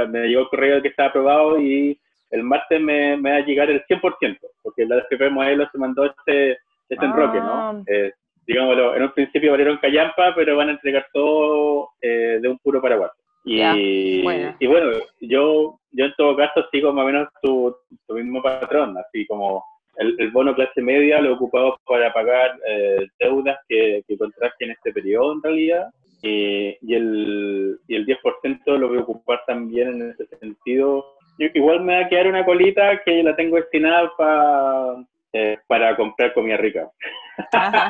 [0.09, 1.99] me llegó el correo de que estaba aprobado y
[2.29, 6.05] el martes me, me va a llegar el 100%, porque la FP Modelo se mandó
[6.05, 6.51] este,
[6.89, 7.73] este enroque, Ah.
[7.73, 7.83] ¿no?
[7.87, 8.13] Eh,
[8.47, 12.81] digámoslo, en un principio valieron callampa, pero van a entregar todo eh, de un puro
[12.81, 13.11] paraguas.
[13.43, 14.55] Y, bueno.
[14.59, 17.75] y bueno, yo, yo en todo caso sigo más o menos tu,
[18.07, 19.63] tu mismo patrón, así como
[19.97, 24.53] el, el bono clase media lo he ocupado para pagar eh, deudas que, que contraje
[24.65, 25.87] en este periodo en realidad,
[26.21, 31.03] y, y, el, y el 10% lo voy a ocupar también en ese sentido.
[31.39, 35.95] Yo- igual me va a quedar una colita que la tengo destinada pa- eh, para
[35.95, 36.89] comprar comida rica.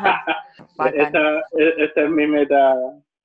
[0.93, 2.75] Esa, e- esa es mi meta,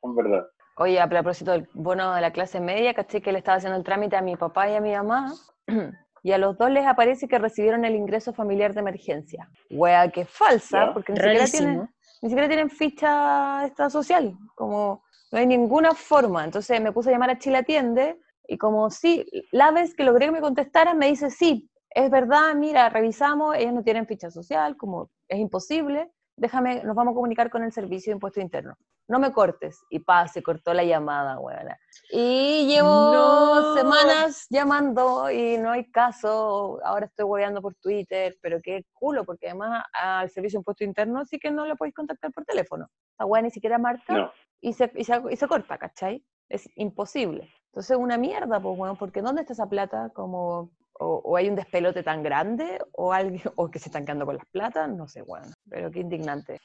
[0.03, 0.47] en verdad.
[0.79, 3.85] Oye, a propósito del bono de la clase media, caché que le estaba haciendo el
[3.85, 5.33] trámite a mi papá y a mi mamá,
[6.23, 9.49] y a los dos les aparece que recibieron el ingreso familiar de emergencia.
[9.71, 10.93] Wea, que falsa, Ya.
[10.95, 11.89] porque ni siquiera, tienen,
[12.23, 15.03] ni siquiera tienen ficha de estado social, como
[15.33, 16.45] no hay ninguna forma.
[16.45, 20.27] Entonces me puse a llamar a Chile Atiende, y como sí, la vez que logré
[20.27, 24.77] que me contestaran, me dice, sí, es verdad, mira, revisamos, ellos no tienen ficha social,
[24.77, 28.77] como es imposible, déjame, nos vamos a comunicar con el Servicio de Impuesto Interno
[29.09, 29.79] no me cortes.
[29.91, 31.79] Y pa, se cortó la llamada, weona.
[32.11, 33.75] Y llevo No.
[33.75, 36.81] semanas llamando y no hay caso.
[36.85, 41.25] Ahora estoy hueveando por Twitter, pero qué culo, porque además al servicio de impuesto interno
[41.25, 42.89] sí que no le podéis contactar por teléfono.
[43.13, 44.33] Esta weá ni siquiera marca No.
[44.61, 46.25] y, se, y, se, y se corta, ¿cachai?
[46.49, 47.49] Es imposible.
[47.67, 50.11] Entonces, una mierda, pues, bueno, porque ¿dónde está esa plata?
[50.15, 54.27] Como, o, o hay un despelote tan grande, o alguien, o que se están quedando
[54.27, 56.61] con las platas, no sé, bueno, pero qué indignante.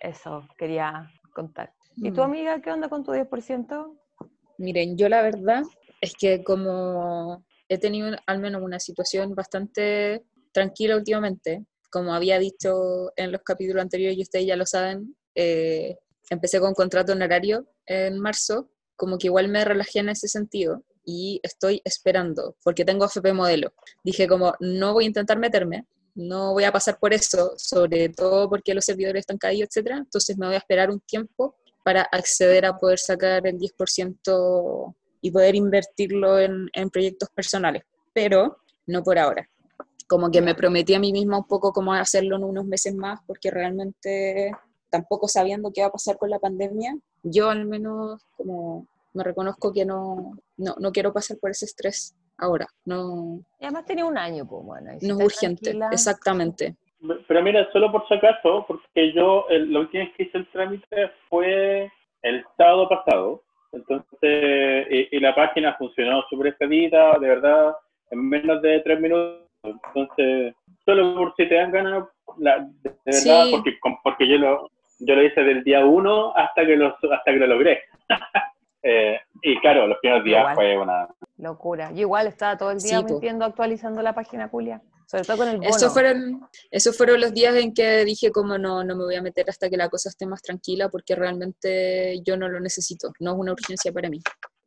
[0.00, 1.72] Eso quería contar.
[1.96, 2.24] ¿Y tu Mm.
[2.24, 3.96] amiga qué onda con tu 10%?
[4.58, 5.62] Miren, yo la verdad
[6.00, 13.12] es que como he tenido al menos una situación bastante tranquila últimamente, como había dicho
[13.16, 15.96] en los capítulos anteriores y ustedes ya lo saben, eh,
[16.30, 21.40] empecé con contrato honorario en marzo, como que igual me relajé en ese sentido y
[21.42, 23.72] estoy esperando, porque tengo AFP modelo.
[24.04, 28.48] Dije como, no voy a intentar meterme, no voy a pasar por eso, sobre todo
[28.48, 29.98] porque los servidores están caídos, etcétera.
[29.98, 35.30] Entonces me voy a esperar un tiempo para acceder a poder sacar el 10% y
[35.32, 39.48] poder invertirlo en, en proyectos personales, pero no por ahora.
[40.08, 43.18] Como que me prometí a mí misma un poco cómo hacerlo en unos meses más,
[43.26, 44.52] porque realmente
[44.90, 49.72] tampoco sabiendo qué va a pasar con la pandemia, yo al menos como me reconozco
[49.72, 54.16] que no, no, no quiero pasar por ese estrés ahora, no, Y además tenía un
[54.16, 54.90] año, pues, bueno.
[54.98, 56.76] si no es urgente, tranquila- exactamente.
[57.28, 60.46] Pero mira, solo por si acaso, porque yo el, la última vez que hice el
[60.50, 61.90] trámite fue
[62.22, 63.42] el sábado pasado,
[63.72, 67.74] entonces, y, la página funcionó súper expedita, de verdad,
[68.10, 69.46] en menos de tres minutos.
[69.62, 72.04] Entonces, solo por si te dan ganas,
[72.38, 73.50] la- de, verdad, Sí.
[73.50, 77.32] porque, porque yo lo, yo lo hice del día uno hasta que lo, hasta que
[77.38, 77.80] lo logré.
[79.60, 80.54] Claro, los primeros días Igual.
[80.54, 81.08] fue una...
[81.36, 81.90] Locura.
[81.92, 84.82] Yo igual estaba todo el día Sí, mintiendo, actualizando la página Julia.
[85.06, 85.68] Sobre todo con el bono.
[85.68, 89.22] Esos fueron, esos fueron los días en que dije como no, no me voy a
[89.22, 93.32] meter hasta que la cosa esté más tranquila porque realmente yo no lo necesito, no
[93.32, 94.20] es una urgencia para mí.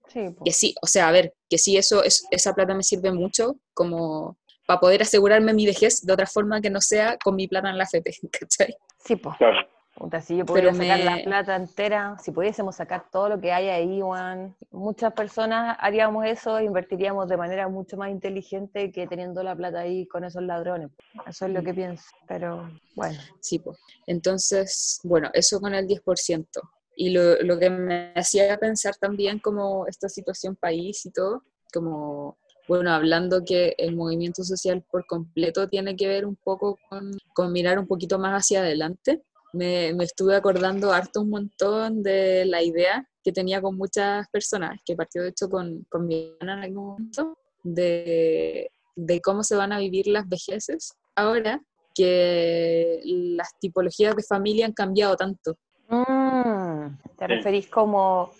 [0.09, 0.35] Sí.
[0.43, 3.55] Que sí, o sea, a ver, que sí, eso, es, esa plata me sirve mucho
[3.73, 7.69] como para poder asegurarme mi vejez de otra forma que no sea con mi plata
[7.69, 8.75] en la FP, ¿cachai?
[8.99, 9.35] Sí, po.
[9.37, 9.59] Claro.
[9.95, 13.51] Puta, si yo pudiera sacar me- la plata entera, si pudiésemos sacar todo lo que
[13.53, 19.43] hay ahí, Juan, muchas personas haríamos eso, invertiríamos de manera mucho más inteligente que teniendo
[19.43, 20.89] la plata ahí con esos ladrones.
[21.27, 22.03] Eso es lo que pienso.
[22.27, 23.77] Pero bueno, Sí, pues.
[24.07, 26.61] Entonces, bueno, eso con el 10%.
[26.95, 32.37] Y lo, lo que me hacía pensar también como esta situación país y todo, como,
[32.67, 37.51] bueno, hablando que el movimiento social por completo tiene que ver un poco con, con
[37.51, 39.23] mirar un poquito más hacia adelante.
[39.53, 44.79] Me, me estuve acordando harto un montón de la idea que tenía con muchas personas,
[44.85, 49.55] que partió de hecho con, con mi hermana en algún momento, de, de cómo se
[49.55, 51.61] van a vivir las vejeces ahora
[51.95, 55.55] que las tipologías de familia han cambiado tanto.
[55.87, 58.31] Mm, te referís como,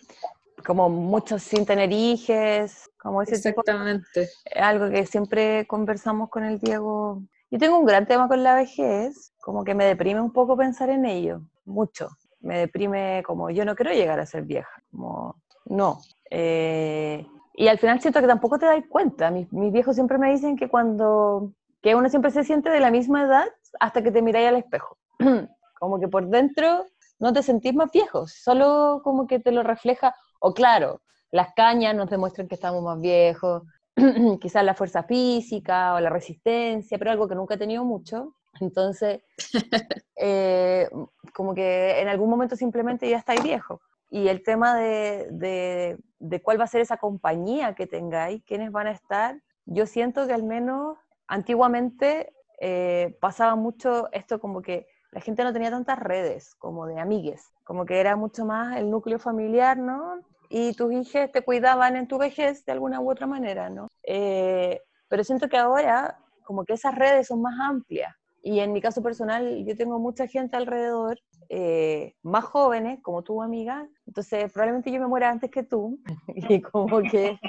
[0.66, 4.30] como muchos sin tener hijes, como ese tipo Exactamente.
[4.56, 7.22] algo que siempre conversamos con el Diego.
[7.54, 10.90] Yo tengo un gran tema con la vejez, como que me deprime un poco pensar
[10.90, 12.10] en ello, mucho.
[12.40, 15.36] Me deprime como yo no quiero llegar a ser vieja, como
[15.66, 16.00] no.
[16.32, 19.30] Eh, y al final siento que tampoco te das cuenta.
[19.30, 23.22] Mis, viejos siempre me dicen que cuando, que uno siempre se siente de la misma
[23.22, 23.46] edad
[23.80, 24.98] hasta que te miráis al espejo.
[25.80, 26.88] como que por dentro
[27.20, 31.94] no te sentís más viejo, solo como que te lo refleja, o claro, las cañas
[31.94, 33.62] nos demuestran que estamos más viejos,
[34.42, 38.36] quizás la fuerza física o la resistencia, pero algo que nunca he tenido mucho.
[38.60, 39.22] Entonces,
[40.16, 40.90] eh,
[41.34, 43.82] como que en algún momento simplemente ya estáis viejo.
[44.10, 48.72] Y el tema de, de, de cuál va a ser esa compañía que tengáis, quiénes
[48.72, 54.88] van a estar, yo siento que al menos antiguamente eh, pasaba mucho esto como que
[55.12, 58.90] la gente no tenía tantas redes como de amigues, como que era mucho más el
[58.90, 60.22] núcleo familiar, ¿no?
[60.56, 63.88] Y tus hijos te cuidaban en tu vejez de alguna u otra manera, ¿no?
[64.04, 68.14] Eh, pero siento que ahora como que esas redes son más amplias.
[68.44, 73.42] Y en mi caso personal, yo tengo mucha gente alrededor, eh, más jóvenes, como tu
[73.42, 76.00] amiga, entonces probablemente yo me muera antes que tú.
[76.36, 77.40] Y como que...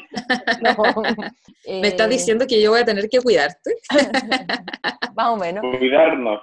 [0.63, 0.75] no,
[1.83, 3.77] ¿Me estás eh, diciendo que yo voy a tener que cuidarte?
[5.15, 5.63] Más o menos.
[5.79, 6.41] Cuidarnos.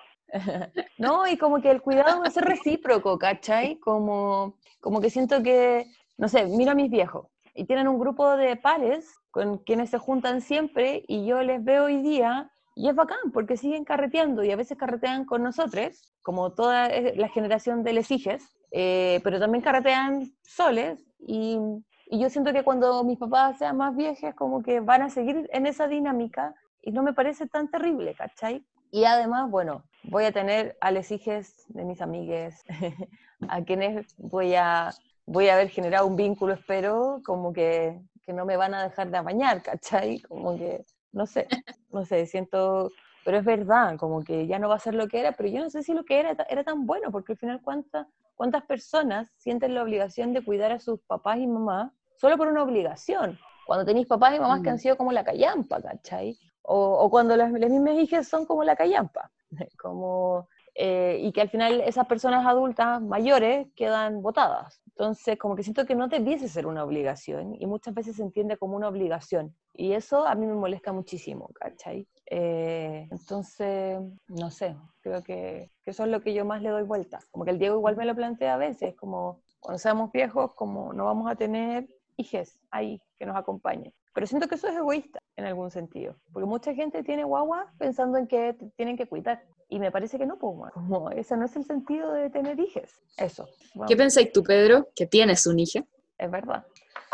[1.00, 3.80] No, y como que el cuidado va a ser recíproco, ¿cachai?
[3.80, 5.88] Como, como que siento que,
[6.22, 9.98] no sé, miro a mis viejos y tienen un grupo de pares con quienes se
[9.98, 14.52] juntan siempre y yo les veo hoy día y es bacán porque siguen carreteando y
[14.52, 19.40] a veces carretean con nosotros, como toda eh, la generación de les hijes, eh, pero
[19.40, 21.58] también carretean soles y,
[22.14, 25.66] yo siento que cuando mis papás sean más viejos como que van a seguir en
[25.66, 28.66] esa dinámica y no me parece tan terrible, ¿cachai?
[28.92, 32.62] Y además, bueno, voy a tener a les hijes de mis amigues,
[33.48, 34.92] a quienes voy a,
[35.32, 39.10] voy a haber generado un vínculo, espero, como que, que no me van a dejar
[39.10, 40.20] de bañar, ¿cachai?
[40.22, 41.48] Como que, no sé,
[41.90, 42.92] no sé, siento,
[43.24, 45.60] pero es verdad, como que ya no va a ser lo que era, pero yo
[45.60, 49.32] no sé si lo que era era tan bueno, porque al final cuántas, cuántas personas
[49.38, 53.40] sienten la obligación de cuidar a sus papás y mamás solo por una obligación.
[53.66, 54.80] Cuando tenéis papás y mamás que han Mm.
[54.80, 56.38] sido como la callampa, ¿cachai?
[56.64, 59.32] O, o cuando las, las mismas hijas son como la callampa,
[59.82, 60.48] como,
[60.84, 64.82] eh, y que al final esas personas adultas mayores quedan botadas.
[64.88, 68.58] Entonces, como que siento que no debiese ser una obligación y muchas veces se entiende
[68.58, 69.56] como una obligación.
[69.76, 72.08] Y eso a mí me molesta muchísimo, ¿cachai?
[72.26, 76.82] Eh, entonces, no sé, creo que, que eso es lo que yo más le doy
[76.82, 77.20] vuelta.
[77.30, 80.94] Como que el Diego igual me lo plantea a veces, como cuando seamos viejos, como
[80.94, 83.94] no vamos a tener hijes ahí que nos acompañen.
[84.16, 88.18] Pero siento que eso es egoísta en algún sentido, porque mucha gente tiene guagua pensando
[88.18, 89.44] en que tienen que cuidar.
[89.72, 93.00] Y me parece que no, pues, como ese no es el sentido de tener hijes.
[93.18, 95.80] Eso, bueno, ¿Qué pensáis tú, Pedro, que tienes un hijo?
[96.18, 96.64] es verdad.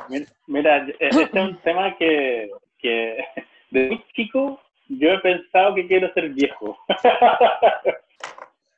[0.09, 3.23] Mira, Mira, e- este es un tema que, que
[3.71, 6.77] de muy chico yo he pensado que quiero ser viejo.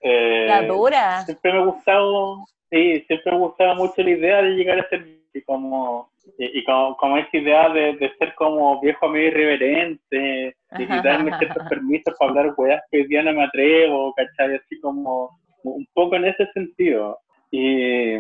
[0.01, 1.25] Eh, La dura.
[1.25, 4.87] siempre me ha gustado, sí, siempre me ha gustado mucho la idea de llegar a
[4.87, 5.05] ser
[5.39, 10.56] y como y, y como, como esa idea de, de ser como viejo amigo irreverente
[10.78, 14.56] y, y darme ciertos permisos para hablar weas que hoy día no me atrevo, ¿cachai?
[14.56, 15.32] Así como
[15.63, 17.17] un poco en ese sentido.
[17.52, 18.15] Y,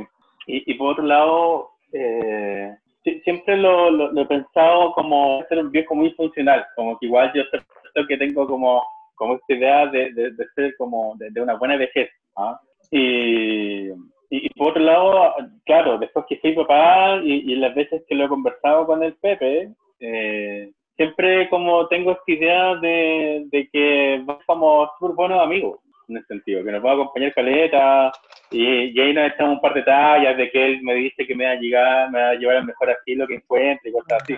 [0.47, 2.75] y, por otro lado, eh,
[3.23, 7.31] siempre lo, lo- lo he pensado como ser un viejo muy funcional, como que igual
[7.35, 8.81] yo siento que tengo como,
[9.15, 12.09] como esta idea de, de, de ser como de, de una buena vejez.
[12.35, 12.59] ¿ah?
[12.91, 13.89] Y,
[14.29, 18.15] y, y por otro lado, claro, después que soy papá y, y las veces que
[18.15, 24.21] lo he conversado con el Pepe, eh, siempre como tengo esta idea de, de que
[24.23, 28.11] vamos como súper buenos amigos, en ese sentido, que nos va a acompañar caleta,
[28.51, 31.35] y, y ahí nos echamos un par de tallas de que él me dice que
[31.35, 34.23] me va a llegar, me va a llevar al mejor asilo que encuentre y cosas
[34.23, 34.35] así.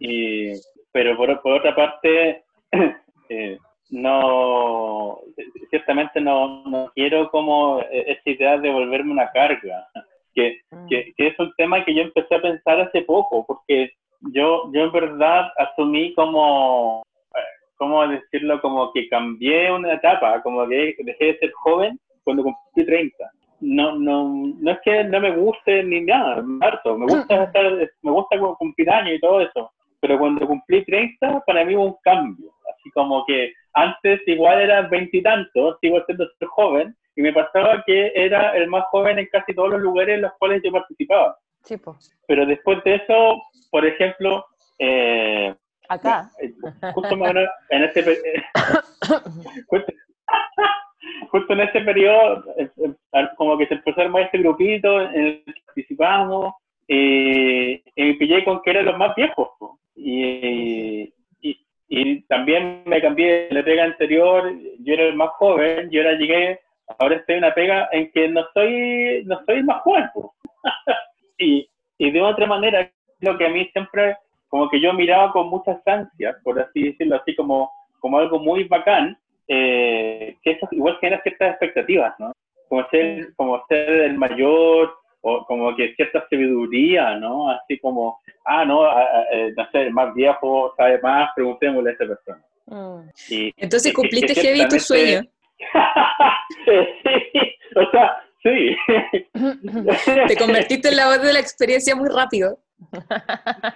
[0.00, 0.52] Y,
[0.92, 2.42] pero por, por otra parte,
[3.28, 3.58] eh,
[3.92, 5.20] no,
[5.68, 9.86] ciertamente no, no quiero como eh, esa idea de volverme una carga,
[10.34, 13.92] que, que, que es un tema que yo empecé a pensar hace poco, porque
[14.32, 17.02] yo, yo en verdad asumí como,
[17.34, 17.38] eh,
[17.76, 18.62] ¿cómo decirlo?
[18.62, 23.30] Como que cambié una etapa, como que dejé de ser joven cuando cumplí 30.
[23.60, 28.10] No, no, no es que no me guste ni nada, harto, me gusta, estar, me
[28.10, 32.50] gusta cumplir años y todo eso, pero cuando cumplí 30 para mí hubo un cambio,
[32.74, 38.56] así como que antes igual era veintitantos, sigo siendo joven, y me pasaba que era
[38.56, 41.36] el más joven en casi todos los lugares en los cuales yo participaba.
[41.62, 41.76] Sí.
[42.26, 44.44] Pero después de eso, por ejemplo,
[44.78, 45.54] eh,
[45.88, 46.30] Acá.
[46.40, 46.52] eh,
[46.94, 48.22] justo más o menos en ese pe-
[49.68, 49.92] justo,
[51.30, 55.44] justo en periodo, eh, eh, como que se empezó a armar este grupito en el
[55.44, 56.54] que participamos,
[56.88, 59.48] eh, y me pillé con que eran los más viejos.
[59.94, 61.12] Y,
[61.94, 66.14] y, también me cambié de la pega anterior, yo era el más joven, y ahora
[66.14, 66.58] llegué,
[66.98, 70.08] ahora estoy en una pega en que no soy, no soy más joven.
[71.38, 74.16] y, y de otra manera, lo que a mí siempre,
[74.48, 78.64] como que yo miraba con muchas ansias, por así decirlo, así como, como algo muy
[78.64, 82.32] bacán, eh, que eso igual genera ciertas expectativas, ¿no?
[82.70, 87.48] Como ser, como ser el mayor, o como que cierta sabiduría, ¿no?
[87.50, 91.90] Así como, ah, no, a- a- eh, no sé, el más viejo sabe más, preguntémosle
[91.90, 92.42] a esa persona.
[92.66, 93.08] Mm.
[93.30, 95.22] Y, Entonces que- que cumpliste heavy tu sueño.
[96.64, 98.76] sí, o sea, sí.
[100.28, 102.58] Te convertiste en la voz de la experiencia muy rápido.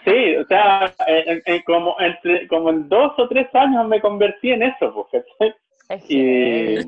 [0.05, 4.51] Sí, o sea, en, en como, entre, como en dos o tres años me convertí
[4.51, 5.55] en eso, ¿cachai?
[5.89, 6.79] Es Y,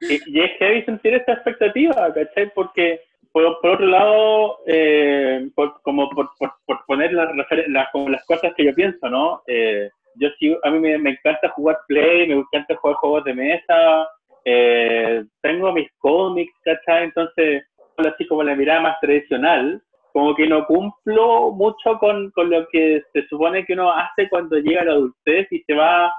[0.00, 2.52] y, y es heavy sentir esta expectativa, ¿cachai?
[2.54, 3.00] Porque,
[3.38, 6.28] por, por otro lado, eh, por- como por,
[6.66, 7.28] por, poner las,
[7.68, 9.42] las, como las cosas que yo pienso, ¿no?
[9.46, 13.34] Eh, yo sí, a mí me, me encanta jugar play, me encanta jugar juegos de
[13.34, 14.08] mesa,
[14.44, 17.04] eh, tengo mis cómics, ¿cachai?
[17.04, 17.64] Entonces,
[17.98, 19.80] así como la mirada más tradicional,
[20.12, 24.56] como que no cumplo mucho con, con lo que se supone que uno hace cuando
[24.58, 26.12] llega a la adultez y se va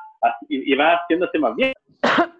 [0.48, 1.74] y, y va haciéndose más bien.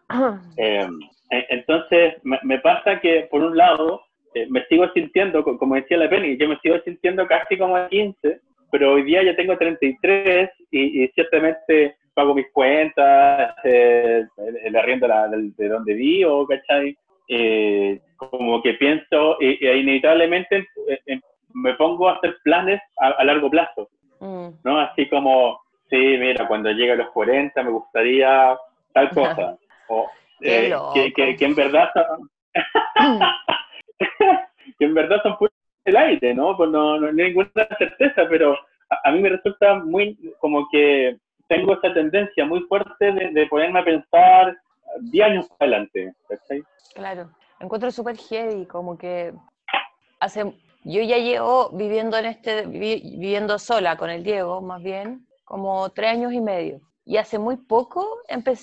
[0.58, 0.88] Eh,
[1.30, 4.02] en- entonces, me, me pasa que, por un lado,
[4.34, 7.76] eh, me sigo sintiendo, co- como decía la Penny, yo me sigo sintiendo casi como
[7.76, 8.40] a 15,
[8.72, 14.24] pero hoy día ya tengo 33 y, y ciertamente pago mis cuentas, eh,
[14.66, 16.96] el, arriendo de, de donde vivo, ¿cachai?
[17.28, 21.20] Eh, como que pienso, y inevitablemente eh, eh,
[21.54, 23.90] me pongo a hacer planes a, a largo plazo.
[24.20, 24.50] Mm.
[24.64, 24.80] ¿no?
[24.80, 28.58] Así como, sí, mira, cuando llegue a los 40 me gustaría
[28.94, 29.58] tal cosa.
[29.88, 30.10] O
[30.42, 32.30] eh, que, que, que en verdad son,
[34.80, 35.54] que en verdad son puros
[35.86, 36.56] del aire, ¿no?
[36.58, 38.54] Pues no, no hay ninguna certeza, pero
[38.90, 43.48] a, a mí me resulta muy, como que tengo esa tendencia muy fuerte de, de
[43.48, 44.58] ponerme a pensar
[45.02, 46.14] 10 años adelante.
[46.96, 49.34] Claro, encuentro súper heavy, como que
[50.20, 50.44] hace,
[50.84, 55.90] yo ya llevo viviendo en este, vi- viviendo sola con el Diego, más bien, como
[55.90, 56.80] tres años y medio.
[57.06, 58.06] Y hace muy poco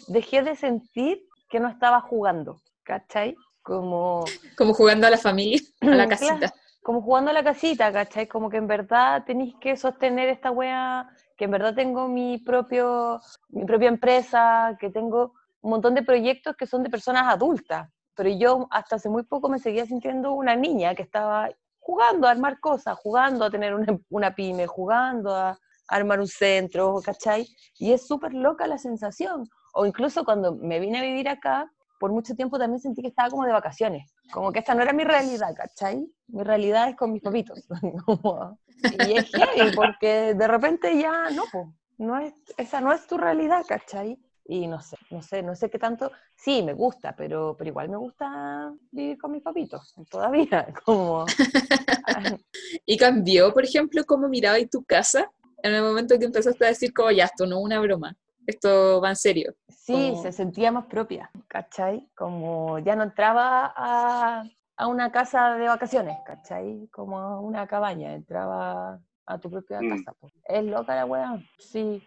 [0.08, 3.34] dejé de sentir que no estaba jugando, ¿cachai?
[3.66, 4.24] Como,
[4.56, 6.08] Como jugando a la familia, a la Claro.
[6.08, 6.54] casita.
[6.82, 8.28] como jugando a la casita, ¿cachai?
[8.28, 13.20] Como que en verdad tenéis que sostener esta wea, que en verdad tengo mi, propio,
[13.48, 18.30] mi propia empresa, que tengo un montón de proyectos que son de personas adultas, pero
[18.30, 21.50] yo hasta hace muy poco me seguía sintiendo una niña que estaba
[21.80, 27.00] jugando a armar cosas, jugando a tener una, una pyme, jugando a armar un centro,
[27.04, 27.48] ¿cachai?
[27.80, 29.48] Y es súper loca la sensación.
[29.74, 31.68] O incluso cuando me vine a vivir acá,
[31.98, 34.12] por mucho tiempo también sentí que estaba como de vacaciones.
[34.32, 36.06] Como que esta no era mi realidad, ¿cachai?
[36.28, 37.66] Mi realidad es con mis papitos.
[39.06, 41.44] Y es heavy, porque de repente ya no,
[41.96, 44.18] no es, esa no es tu realidad, ¿cachai?
[44.44, 47.88] Y no sé, no sé, no sé qué tanto, sí, me gusta, pero, pero igual
[47.88, 51.24] me gusta vivir con mis papitos, todavía, como...
[52.84, 55.30] Y cambió, por ejemplo, cómo mirabas tu casa
[55.62, 58.16] en el momento que empezaste a decir como ya, esto no es una broma,
[58.46, 59.54] esto va en serio.
[59.68, 62.08] Sí, Como- se sentía más propia, ¿cachai?
[62.16, 64.44] Como ya no entraba a,
[64.76, 66.88] a una casa de vacaciones, ¿cachai?
[66.92, 69.88] Como a una cabaña, entraba a tu propia Mm.
[69.90, 70.12] casa.
[70.20, 70.30] po.
[70.44, 72.02] Es loca la weá, sí.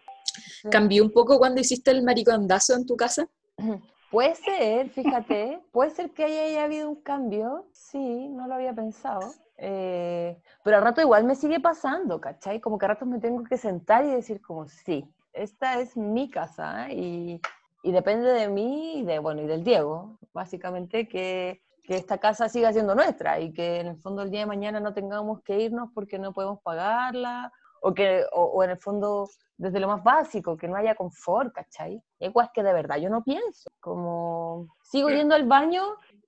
[0.62, 0.68] sí.
[0.70, 3.28] ¿Cambió un poco cuando hiciste el maricondazo en tu casa?
[4.10, 8.72] Puede ser, fíjate, puede ser que haya, haya habido un cambio, sí, no lo había
[8.74, 9.20] pensado,
[9.56, 12.60] eh, pero al rato igual me sigue pasando, ¿cachai?
[12.60, 16.30] Como que a ratos me tengo que sentar y decir como, sí, esta es mi
[16.30, 17.40] casa y,
[17.82, 22.48] y depende de mí y de, bueno, y del Diego, básicamente, que, que esta casa
[22.48, 25.60] siga siendo nuestra y que en el fondo el día de mañana no tengamos que
[25.60, 27.52] irnos porque no podemos pagarla
[27.82, 29.28] o que o, o en el fondo
[29.60, 32.02] desde lo más básico, que no haya confort, ¿cachai?
[32.32, 35.82] Cosas que de verdad yo no pienso, como sigo yendo al baño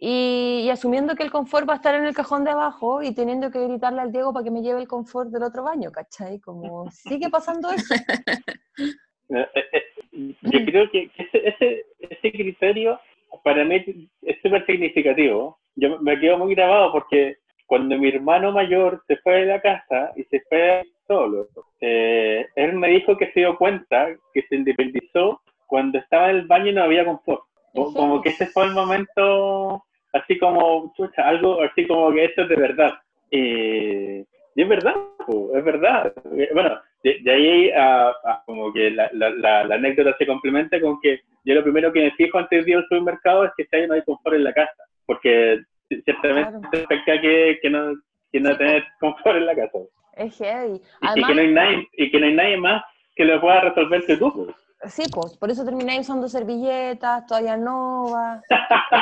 [0.05, 3.15] y, y asumiendo que el confort va a estar en el cajón de abajo y
[3.15, 6.41] teniendo que gritarle al Diego para que me lleve el confort del otro baño, ¿cachai?
[6.41, 7.95] Como sigue pasando eso.
[9.35, 13.01] Eh, eh, Yo creo que ese, ese, ese criterio
[13.43, 15.59] para mí es súper significativo.
[15.75, 20.13] Yo me quedo muy grabado porque cuando mi hermano mayor se fue de la casa
[20.17, 21.49] y se fue solo,
[21.81, 26.47] eh, él me dijo que se dio cuenta que se independizó cuando estaba en el
[26.47, 27.45] baño y no había confort.
[27.73, 32.49] Como que ese fue el momento, así como, chucha, algo así como que esto es
[32.49, 32.93] de verdad.
[33.31, 34.95] Eh, y es verdad,
[35.27, 36.13] po, es verdad.
[36.37, 40.27] Eh, Bueno, de, de ahí a, a como que la, la, la, la anécdota se
[40.27, 43.53] complementa con que yo lo primero que me fijo antes de ir al supermercado es
[43.57, 45.61] que si hay no hay confort en la casa, porque
[46.05, 46.85] ciertamente Claro.
[46.85, 47.95] afecta que, que no,
[48.31, 49.79] que no Sí, tener confort en la casa.
[50.17, 50.81] Es heavy.
[51.01, 52.83] Y, que no hay nadie, y que no hay nadie más
[53.17, 54.55] que lo pueda resolver que tú.
[54.89, 58.43] Sí, pues, por eso terminé usando servilletas, toallas novas.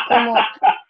[0.08, 0.34] Como,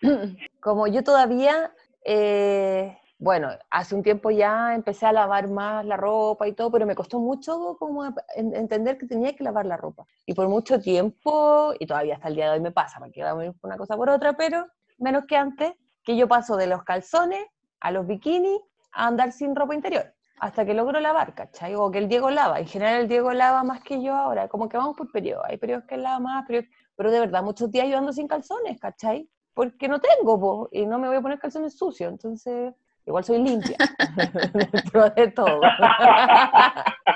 [0.61, 1.73] como yo todavía,
[2.05, 6.87] eh, bueno, hace un tiempo ya empecé a lavar más la ropa y todo, pero
[6.87, 10.07] me costó mucho como en- entender que tenía que lavar la ropa.
[10.27, 13.45] Y por mucho tiempo, y todavía hasta el día de hoy me pasa, porque vamos
[13.47, 14.67] a una cosa por otra, pero
[14.99, 15.73] menos que antes,
[16.03, 17.45] que yo paso de los calzones
[17.81, 18.59] a los bikinis
[18.93, 21.75] a andar sin ropa interior hasta que logro lavar, ¿cachai?
[21.75, 22.59] O que el Diego lava.
[22.61, 25.45] En general el Diego lava más que yo ahora, como que vamos por periodos.
[25.49, 28.79] Hay periodos que lava más, periodos- pero de verdad, muchos días yo ando sin calzones,
[28.81, 29.29] ¿cachai?
[29.55, 32.73] Porque no tengo, po, y no me voy a poner calzones sucios, entonces
[33.07, 33.77] igual soy limpia,
[34.73, 35.61] dentro de todo.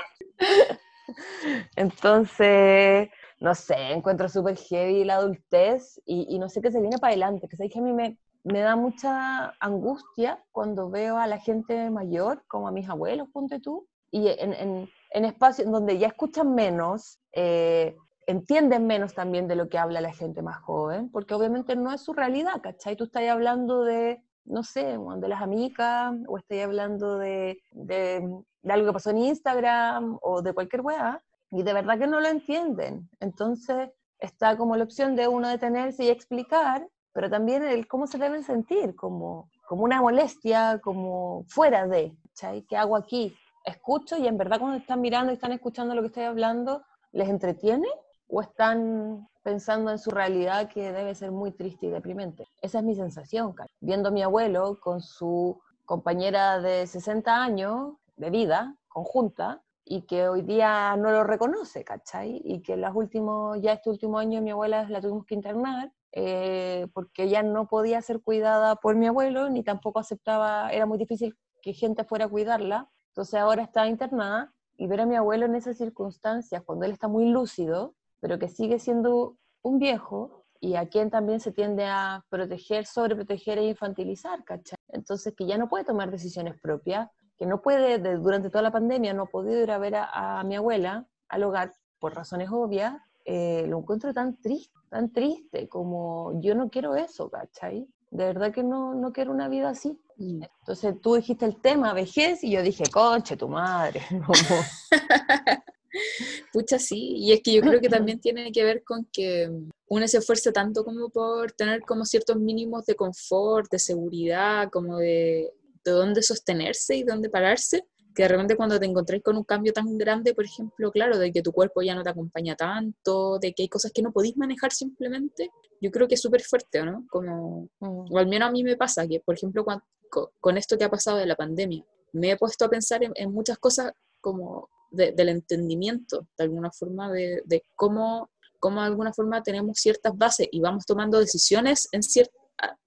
[1.75, 3.09] entonces,
[3.39, 7.11] no sé, encuentro súper heavy la adultez y, y no sé qué se viene para
[7.11, 11.39] adelante, que sé que a mí me, me da mucha angustia cuando veo a la
[11.39, 16.07] gente mayor, como a mis abuelos, ponte tú, y en, en, en espacios donde ya
[16.07, 21.33] escuchan menos, eh, entienden menos también de lo que habla la gente más joven, porque
[21.33, 22.95] obviamente no es su realidad, ¿cachai?
[22.95, 28.29] Tú estás hablando de, no sé, de las amigas, o estás hablando de, de,
[28.61, 31.19] de algo que pasó en Instagram, o de cualquier weá,
[31.49, 33.09] y de verdad que no lo entienden.
[33.19, 33.89] Entonces
[34.19, 38.43] está como la opción de uno detenerse y explicar, pero también el cómo se deben
[38.43, 42.63] sentir, como, como una molestia, como fuera de, ¿cachai?
[42.63, 43.33] ¿Qué hago aquí?
[43.63, 47.29] ¿Escucho y en verdad cuando están mirando y están escuchando lo que estoy hablando, les
[47.29, 47.87] entretiene?
[48.27, 52.49] ¿O están pensando en su realidad que debe ser muy triste y deprimente?
[52.61, 58.29] Esa es mi sensación, viendo a mi abuelo con su compañera de 60 años de
[58.29, 62.41] vida conjunta, y que hoy día no lo reconoce, ¿cachai?
[62.43, 66.87] Y que los últimos, ya este último año mi abuela la tuvimos que internar eh,
[66.93, 71.35] porque ella no podía ser cuidada por mi abuelo, ni tampoco aceptaba, era muy difícil
[71.61, 75.55] que gente fuera a cuidarla, entonces ahora está internada y ver a mi abuelo en
[75.55, 80.87] esas circunstancias, cuando él está muy lúcido, pero que sigue siendo un viejo y a
[80.87, 84.77] quien también se tiende a proteger, sobreproteger e infantilizar, ¿cachai?
[84.89, 88.71] Entonces que ya no puede tomar decisiones propias, que no puede, de, durante toda la
[88.71, 92.95] pandemia, no ha podido ir a ver a mi abuela al hogar por razones obvias,
[93.25, 97.87] eh, lo encuentro tan triste, tan triste, como yo no quiero eso, ¿cachai?
[98.11, 99.99] De verdad que no, no quiero una vida así.
[100.17, 104.01] Entonces tú dijiste el tema vejez y yo dije, conche, tu madre.
[106.53, 109.49] Pucha, sí, y es que yo creo que también tiene que ver con que
[109.87, 114.97] uno se esfuerza tanto como por tener como ciertos mínimos de confort, de seguridad, como
[114.97, 115.51] de,
[115.83, 117.85] de dónde sostenerse y dónde pararse,
[118.15, 121.31] que de repente cuando te encontrás con un cambio tan grande, por ejemplo, claro, de
[121.31, 124.37] que tu cuerpo ya no te acompaña tanto, de que hay cosas que no podís
[124.37, 125.49] manejar simplemente,
[125.81, 127.05] yo creo que es súper fuerte, ¿no?
[127.09, 130.57] Como, mm, o al menos a mí me pasa que, por ejemplo, cuan- co- con,
[130.57, 133.57] esto que ha pasado de la pandemia, me he puesto a pensar en, en muchas
[133.57, 133.91] cosas
[134.21, 139.77] como de- del entendimiento, de alguna forma, de, de cómo, cómo de alguna forma tenemos
[139.79, 142.31] ciertas bases y vamos tomando decisiones en cier-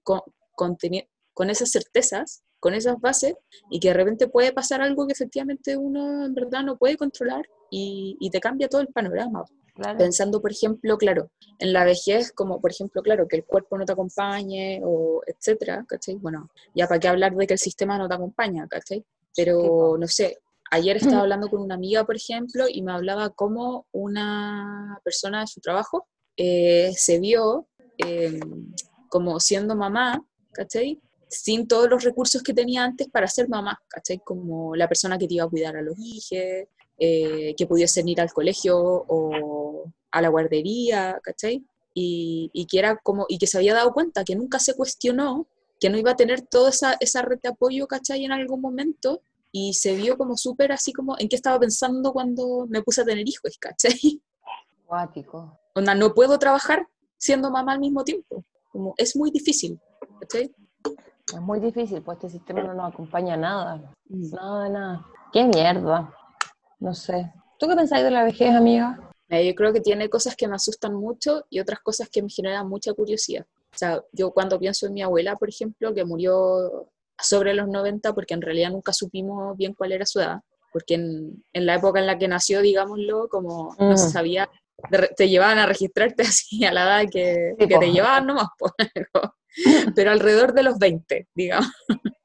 [0.03, 0.21] con,
[0.55, 0.77] con,
[1.33, 3.35] con esas certezas, con esas bases,
[3.69, 7.45] y que de repente puede pasar algo que efectivamente uno en verdad no puede controlar
[7.69, 9.45] y, y te cambia todo el panorama.
[9.79, 9.97] Claro.
[9.97, 13.85] pensando, por ejemplo, claro, en la vejez, como por ejemplo, claro, que el cuerpo no
[13.85, 16.15] te acompañe, o etcétera, ¿cachai?
[16.15, 19.05] Bueno, ya para qué hablar de que el sistema no te acompaña, ¿cachai?
[19.33, 20.37] Pero, no sé,
[20.71, 25.47] ayer estaba hablando con una amiga, por ejemplo, y me hablaba cómo una persona de
[25.47, 28.39] su trabajo eh, se vio eh,
[29.07, 30.99] como siendo mamá, ¿cachai?
[31.29, 34.19] Sin todos los recursos que tenía antes para ser mamá, ¿cachai?
[34.19, 36.67] Como la persona que te iba a cuidar a los hijos,
[36.97, 41.63] eh, que pudiesen ir al colegio o a la guardería, ¿cachai?
[41.93, 45.47] Y, y que era como, y que se había dado cuenta que nunca se cuestionó
[45.79, 48.25] que no iba a tener toda esa, esa red de apoyo, ¿cachai?
[48.25, 49.21] En algún momento,
[49.51, 53.05] y se vio como súper así como en qué estaba pensando cuando me puse a
[53.05, 54.21] tener hijos, ¿cachai?
[54.85, 55.57] Cuático.
[55.73, 59.79] Onda, no puedo trabajar siendo mamá al mismo tiempo, como es muy difícil,
[60.19, 60.51] ¿cachai?
[61.33, 63.75] Es muy difícil, pues este sistema no nos acompaña a nada.
[64.09, 64.29] Mm.
[64.33, 65.05] Nada, nada.
[65.31, 66.13] Qué mierda.
[66.79, 67.31] No sé.
[67.59, 68.99] ¿Tú qué pensáis de la vejez, amiga?
[69.29, 72.29] Eh, Yo creo que tiene cosas que me asustan mucho y otras cosas que me
[72.29, 73.45] generan mucha curiosidad.
[73.73, 76.87] O sea, yo cuando pienso en mi abuela, por ejemplo, que murió
[77.21, 80.39] sobre los 90, porque en realidad nunca supimos bien cuál era su edad,
[80.71, 84.09] porque en, en la época en la que nació, digámoslo, como no se Mm.
[84.11, 84.49] sabía,
[85.17, 88.71] te llevaban a registrarte así a la edad que, Sí, que te llevaban nomás, po.
[89.95, 91.71] pero alrededor de los 20, digamos.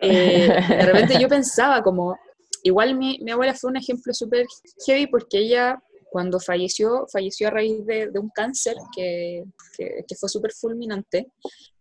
[0.00, 2.18] Eh, de repente yo pensaba como,
[2.62, 4.44] igual mi, mi abuela fue un ejemplo súper
[4.84, 9.44] heavy porque ella cuando falleció, falleció a raíz de, de un cáncer que,
[9.76, 11.28] que, que fue súper fulminante,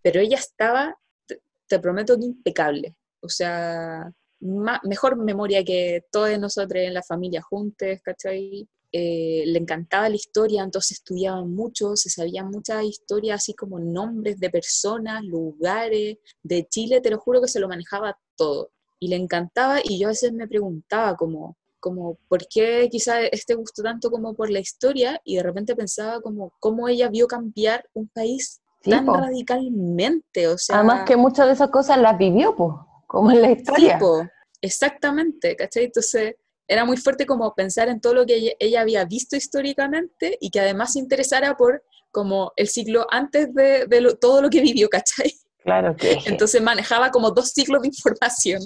[0.02, 6.38] pero ella estaba, te, te prometo que impecable, o sea, ma- mejor memoria que todos
[6.40, 8.68] nosotros en la familia juntos, ¿cachai?
[8.92, 14.40] Eh, le encantaba la historia, entonces estudiaban mucho, se sabían muchas historias, así como nombres
[14.40, 18.72] de personas, lugares, de Chile, te lo juro que se lo manejaba todo.
[19.00, 23.56] Y le encantaba y yo a veces me preguntaba como, como ¿por qué quizá este
[23.56, 25.20] gustó tanto como por la historia?
[25.26, 29.18] Y de repente pensaba como cómo ella vio cambiar un país tan po.
[29.18, 30.78] radicalmente, o sea...
[30.78, 32.72] Además que muchas de esas cosas las vivió, pues,
[33.08, 33.94] como en la historia.
[33.96, 34.26] tipo,
[34.62, 35.86] exactamente, ¿cachai?
[35.86, 36.36] Entonces
[36.68, 40.50] era muy fuerte como pensar en todo lo que ella, ella había visto históricamente y
[40.50, 44.62] que además se interesara por como el siglo antes de, de lo- todo lo que
[44.62, 45.34] vivió, ¿cachai?
[45.64, 48.62] Claro que Entonces manejaba como dos siglos de información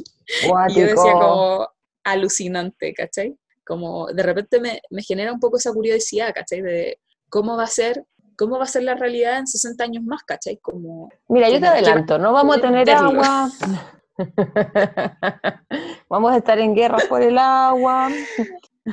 [0.68, 1.68] y yo decía como
[2.04, 3.36] alucinante, ¿cachai?
[3.66, 6.62] Como de repente me, me genera un poco esa curiosidad, ¿cachai?
[6.62, 8.04] De cómo va a ser,
[8.38, 10.58] cómo va a ser la realidad en 60 años más, ¿cachai?
[10.58, 13.10] Como, Mira, yo te adelanto, no vamos a tener verlo.
[13.10, 13.50] agua.
[16.10, 18.10] vamos a estar en guerra por el agua.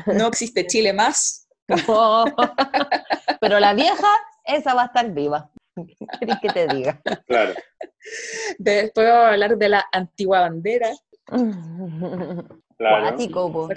[0.06, 1.48] no existe Chile más,
[3.40, 4.08] Pero la vieja,
[4.44, 5.50] esa va a estar viva.
[5.74, 7.00] ¿Qué querés que te diga?
[7.26, 7.54] Claro.
[8.58, 10.90] Después vamos a hablar de la antigua bandera.
[12.78, 13.06] Claro.
[13.06, 13.68] Cuático.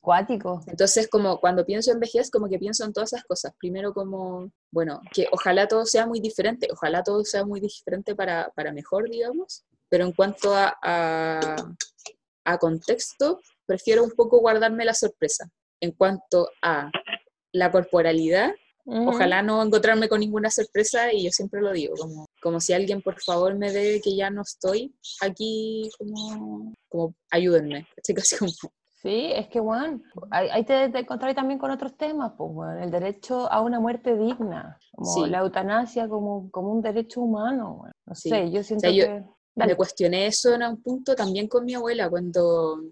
[0.00, 0.60] Cuático.
[0.66, 3.54] Entonces, como cuando pienso en vejez, como que pienso en todas esas cosas.
[3.58, 8.50] Primero, como, bueno, que ojalá todo sea muy diferente, ojalá todo sea muy diferente para,
[8.54, 9.64] para mejor, digamos.
[9.92, 11.56] Pero en cuanto a, a,
[12.46, 15.50] a contexto, prefiero un poco guardarme la sorpresa.
[15.82, 16.90] En cuanto a
[17.52, 18.52] la corporalidad,
[18.84, 23.00] Ojalá no encontrarme con ninguna sorpresa y yo siempre lo digo, como, como si alguien
[23.00, 27.86] por favor me ve que ya no estoy aquí, como, como ayúdenme.
[28.16, 28.50] Casi como,
[29.00, 30.00] Sí, es que, bueno,
[30.32, 34.16] ahí, te, te encontrás también con otros temas, pues, bueno, el derecho a una muerte
[34.16, 35.30] digna, como Sí.
[35.30, 37.92] la eutanasia como, como un derecho humano, bueno.
[38.06, 38.30] No Sí.
[38.30, 39.24] sé, yo siento yo- que...
[39.54, 39.72] Dale.
[39.72, 42.82] me cuestioné eso en un punto también con mi abuela, cuando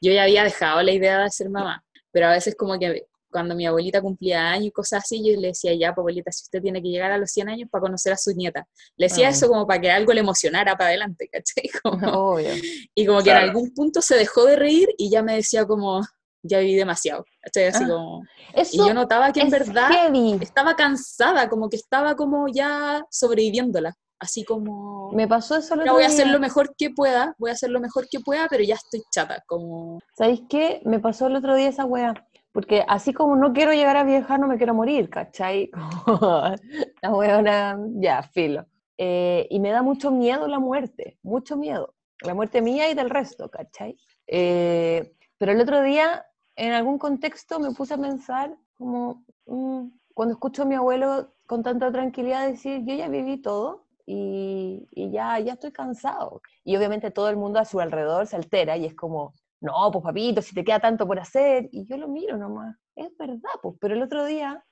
[0.00, 3.54] yo ya había dejado la idea de ser mamá, pero a veces como que cuando
[3.54, 6.60] mi abuelita cumplía años y cosas así, yo le decía, ya, pues, abuelita, si usted
[6.60, 8.66] tiene que llegar a los 100 años para conocer a su nieta.
[8.96, 9.30] Le decía Ah.
[9.30, 11.62] eso como para que algo le emocionara para adelante, ¿cachai?
[11.84, 11.92] Como-
[12.34, 12.48] Obvio.
[12.92, 13.42] Y como que Claro.
[13.44, 16.00] en algún punto se dejó de reír y ya me decía como,
[16.42, 17.24] ya viví demasiado.
[17.40, 17.66] ¿cachai?
[17.66, 17.88] Así Ah.
[17.88, 18.22] como,
[18.52, 20.38] Eso y yo notaba que en verdad heavy.
[20.40, 23.94] estaba cansada, como que estaba como ya sobreviviéndola.
[24.20, 27.34] Así como, Me pasó eso el "Ya otro voy a hacer lo mejor que pueda,
[27.38, 29.42] voy a hacer lo mejor que pueda, pero ya estoy chata.
[29.46, 30.82] Como, ¿Sabéis qué?
[30.84, 32.12] Me pasó el otro día esa wea.
[32.52, 35.70] Porque así como no quiero llegar a vieja, no me quiero morir, ¿cachai?
[37.02, 38.66] La weona, ya, filo.
[38.98, 41.94] Eh, y me da mucho miedo la muerte, mucho miedo.
[42.22, 43.96] La muerte mía y del resto, ¿cachai?
[44.26, 50.34] Eh, pero el otro día, en algún contexto, me puse a pensar como, mm, cuando
[50.34, 55.38] escucho a mi abuelo con tanta tranquilidad decir, yo ya viví todo y, y ya,
[55.38, 56.40] ya estoy cansado.
[56.64, 60.02] Y obviamente todo el mundo a su alrededor se altera y es como, no, pues
[60.02, 63.76] papito, si te queda tanto por hacer, y yo lo miro nomás, es verdad, pues,
[63.80, 64.64] pero el otro día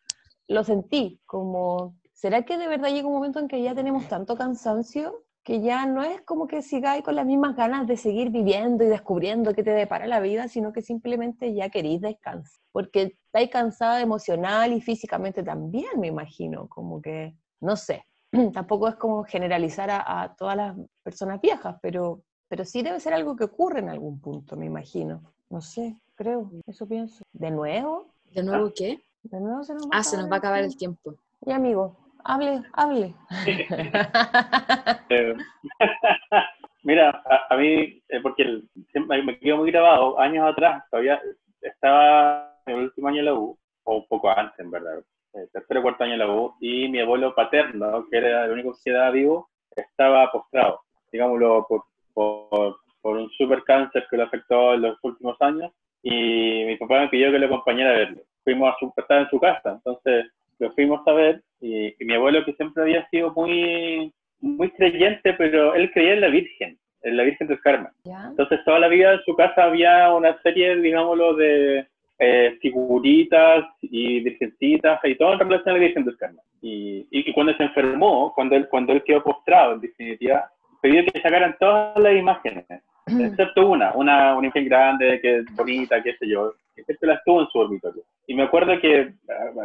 [0.49, 4.37] lo sentí como, ¿será que de verdad llega un momento en que ya tenemos tanto
[4.37, 8.85] cansancio que ya no es como que sigáis con las mismas ganas de seguir viviendo
[8.85, 12.61] y descubriendo qué te depara la vida, sino que simplemente ya queréis descansar.
[12.71, 18.05] Porque estáis cansada emocional y físicamente también, me imagino, como que, no sé,
[18.53, 23.15] tampoco es como generalizar a, a todas las personas viejas, pero, pero sí debe ser
[23.15, 25.23] algo que ocurre en algún punto, me imagino.
[25.51, 27.23] No sé, creo, eso pienso.
[27.33, 28.09] ¿De nuevo?
[28.33, 29.03] ¿De nuevo qué?
[29.23, 31.15] ¿De nuevo se nos va Ah, se nos va a acabar el tiempo.
[31.45, 33.15] Y amigo, hable, hable.
[35.11, 35.35] Eh,
[36.83, 41.21] Mira, a, a mí, eh, porque el- siempre me quedo muy grabado, años atrás, todavía
[41.63, 45.03] estaba en el último año de la U, o un poco antes, en verdad,
[45.35, 48.53] eh, tercero o cuarto año de la U, y mi abuelo paterno, que era el
[48.53, 50.81] único que quedaba vivo, estaba postrado,
[51.13, 51.83] digámoslo, por,
[52.15, 55.73] por, por un super cáncer que lo afectó en los últimos años,
[56.03, 58.23] y mi papá me pidió que lo acompañara a verlo.
[58.45, 60.27] Fuimos a su, estaba en su casa, entonces
[60.59, 65.33] lo fuimos a ver, y, y mi abuelo, que siempre había sido muy muy creyente,
[65.33, 67.91] pero él creía en la Virgen, en la Virgen del Carmen.
[68.05, 71.87] Entonces, toda la vida en su casa había una serie, digámoslo, de
[72.19, 76.41] eh, figuritas y virgencitas y todo en relación a la Virgen del Carmen.
[76.61, 80.51] Y, y, cuando se enfermó, cuando él, cuando él quedó postrado, en definitiva,
[80.83, 82.67] pidió que sacaran todas las imágenes,
[83.07, 87.15] excepto una, una, una imagen grande, que es bonita, qué sé yo, que siempre la
[87.15, 88.03] estuvo en su dormitorio.
[88.27, 89.15] Y me acuerdo que eh,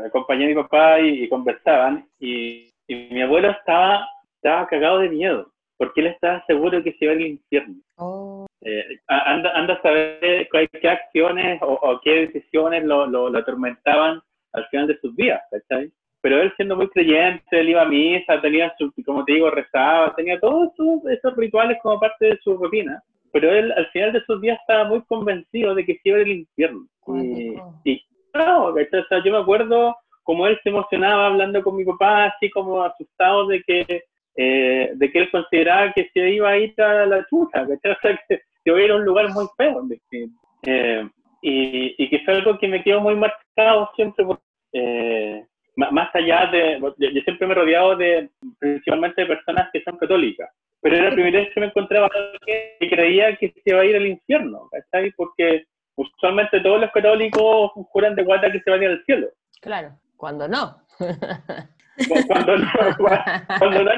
[0.06, 5.10] acompañé a mi papá y, y conversaban, y, y mi abuelo estaba, estaba cagado de
[5.10, 7.76] miedo, porque él estaba seguro que se iba al infierno.
[7.97, 8.33] Oh,
[8.66, 13.39] Eh, anda, anda a saber qué, qué acciones o, o qué decisiones lo, lo, lo
[13.39, 14.22] atormentaban
[14.53, 15.91] al final de sus días, ¿cachai?
[16.22, 20.16] Pero él siendo muy creyente, él iba a misa, tenía su, como te digo, rezaba,
[20.16, 20.70] tenía todos
[21.11, 23.03] esos rituales como parte de su rutina.
[23.34, 26.32] Pero él al final de sus días estaba muy convencido de que se iba al
[26.32, 26.88] infierno.
[27.07, 28.01] Y, y
[28.32, 29.01] ¿cachai?
[29.01, 32.82] O sea, yo me acuerdo como él se emocionaba hablando con mi papá, así como
[32.82, 34.03] asustado de que
[34.36, 37.91] eh, de que él consideraba que se iba a ir a la chucha, ¿cachai?
[37.97, 39.88] O sea, que a ir a un lugar muy feo.
[40.64, 41.07] Eh,
[41.41, 44.26] y, y que fue algo que me quedó muy marcado siempre,
[44.72, 45.45] eh,
[45.76, 50.49] más allá de, yo, siempre me he rodeado de, principalmente de personas que son católicas,
[50.82, 52.09] pero era la primera vez que me encontraba
[52.45, 55.11] que creía que se iba a ir al infierno, ¿cachai?
[55.11, 59.28] Porque usualmente todos los católicos juran de guata que se van a ir al cielo.
[59.61, 60.78] claro, cuando no.
[62.28, 62.68] Cuando no,
[63.59, 63.91] cuando no,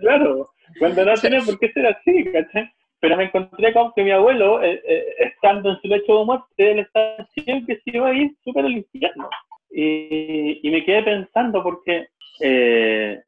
[0.00, 2.70] claro, cuando no tiene por qué ser así, ¿cachai?
[3.00, 6.70] Pero me encontré con que mi abuelo, eh, eh, estando en su lecho de muerte,
[6.72, 9.28] él estaba que se iba a ir súper al infierno.
[9.70, 12.08] Y, y me quedé pensando porque,
[12.40, 13.20] eh,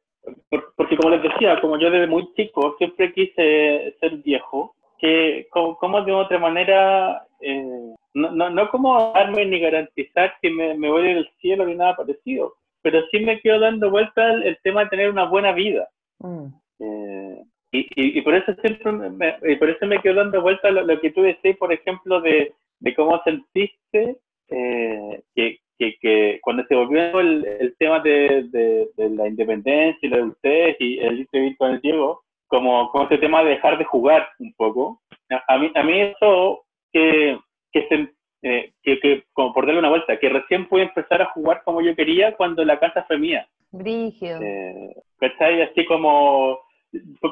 [0.50, 5.46] por- porque como les decía, como yo desde muy chico siempre quise ser viejo, que
[5.50, 10.74] como, como de otra manera, eh, no, no, no como darme ni garantizar que me,
[10.74, 14.58] me voy al cielo ni nada parecido, pero sí me quedo dando vuelta el, el
[14.62, 15.88] tema de tener una buena vida.
[16.20, 16.46] Mm,
[16.80, 17.42] Eh,
[17.72, 20.82] y, y, y por eso siempre me, y por eso me quedo dando vuelta lo,
[20.82, 24.16] lo que tú decís, por ejemplo, de, de cómo sentiste
[24.50, 29.98] eh, que, que, que cuando se volvió el, el tema de, de, de la independencia
[30.00, 33.50] y lo de ustedes y el vivir con el Diego, como, como ese tema de
[33.50, 35.00] dejar de jugar un poco.
[35.30, 37.38] A, a mí, a mí eso que,
[37.72, 38.08] que, se,
[38.42, 41.82] eh, que, que, como por darle una vuelta, que recién pude empezar a jugar como
[41.82, 43.46] yo quería cuando la casa fue mía.
[43.70, 44.40] Brígido.
[44.42, 45.60] Eh, ¿Cachai?
[45.60, 46.58] Así como,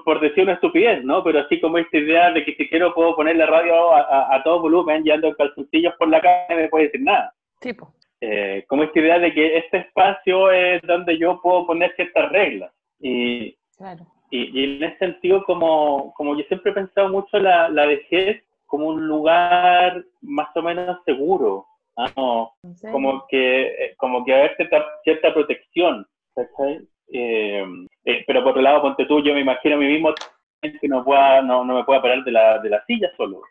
[0.05, 1.23] por, decir una estupidez, ¿no?
[1.25, 4.35] Pero así como esta idea de que si quiero puedo poner la radio a, a-
[4.37, 7.33] a todo volumen y ando en calzoncillos por la calle y me puede decir nada.
[7.61, 7.93] Tipo.
[8.21, 12.73] Eh, como esta idea de que este espacio es donde yo puedo poner ciertas reglas.
[13.01, 14.07] Y, Claro.
[14.31, 18.43] y, y en ese sentido, como, como yo siempre he pensado mucho la, la vejez
[18.67, 22.11] como un lugar más o menos seguro, ¿ah?
[22.15, 22.93] Como- ¿En serio?
[22.93, 26.81] como que eh, como que haber cierta, cierta protección ¿cachai?
[27.13, 27.65] Eh,
[28.05, 30.11] eh, pero por otro lado ponte tú yo me imagino a mí mismo
[30.81, 33.43] que no pueda no, no me pueda parar de la, de la silla solo.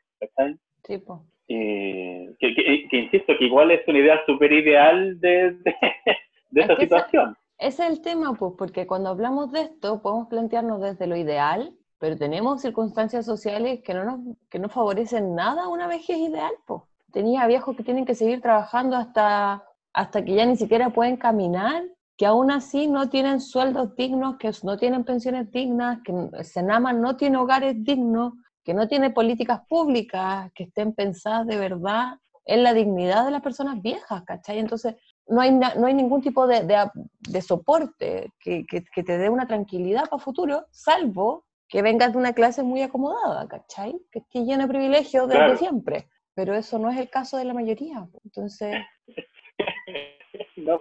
[1.47, 5.75] Eh, que, que- que insisto que igual es una idea súper ideal de, de,
[6.51, 10.27] de Es esa situación Ese es el tema, pues, porque cuando hablamos de esto podemos
[10.29, 15.67] plantearnos desde lo ideal, pero tenemos circunstancias sociales que no nos que no favorecen nada
[15.69, 16.83] una vejez ideal, pues.
[17.11, 21.83] Tenía viejos que tienen que seguir trabajando hasta, hasta que ya ni siquiera pueden caminar,
[22.17, 26.13] que aún así no tienen sueldos dignos, que no tienen pensiones dignas, que
[26.43, 32.13] Senama no tiene hogares dignos, que no tiene políticas públicas que estén pensadas de verdad
[32.45, 34.59] en la dignidad de las personas viejas, ¿cachai?
[34.59, 34.95] Entonces,
[35.27, 36.89] no hay, na- no hay ningún tipo de, de,
[37.19, 42.19] de soporte que, que- que te dé una tranquilidad para futuro, salvo que vengas de
[42.19, 43.99] una clase muy acomodada, ¿cachai?
[44.11, 45.57] Que esté llena de privilegios desde Claro.
[45.57, 46.09] siempre.
[46.35, 48.07] Pero eso no es el caso de la mayoría.
[48.23, 48.75] Entonces,
[50.57, 50.79] ¿no?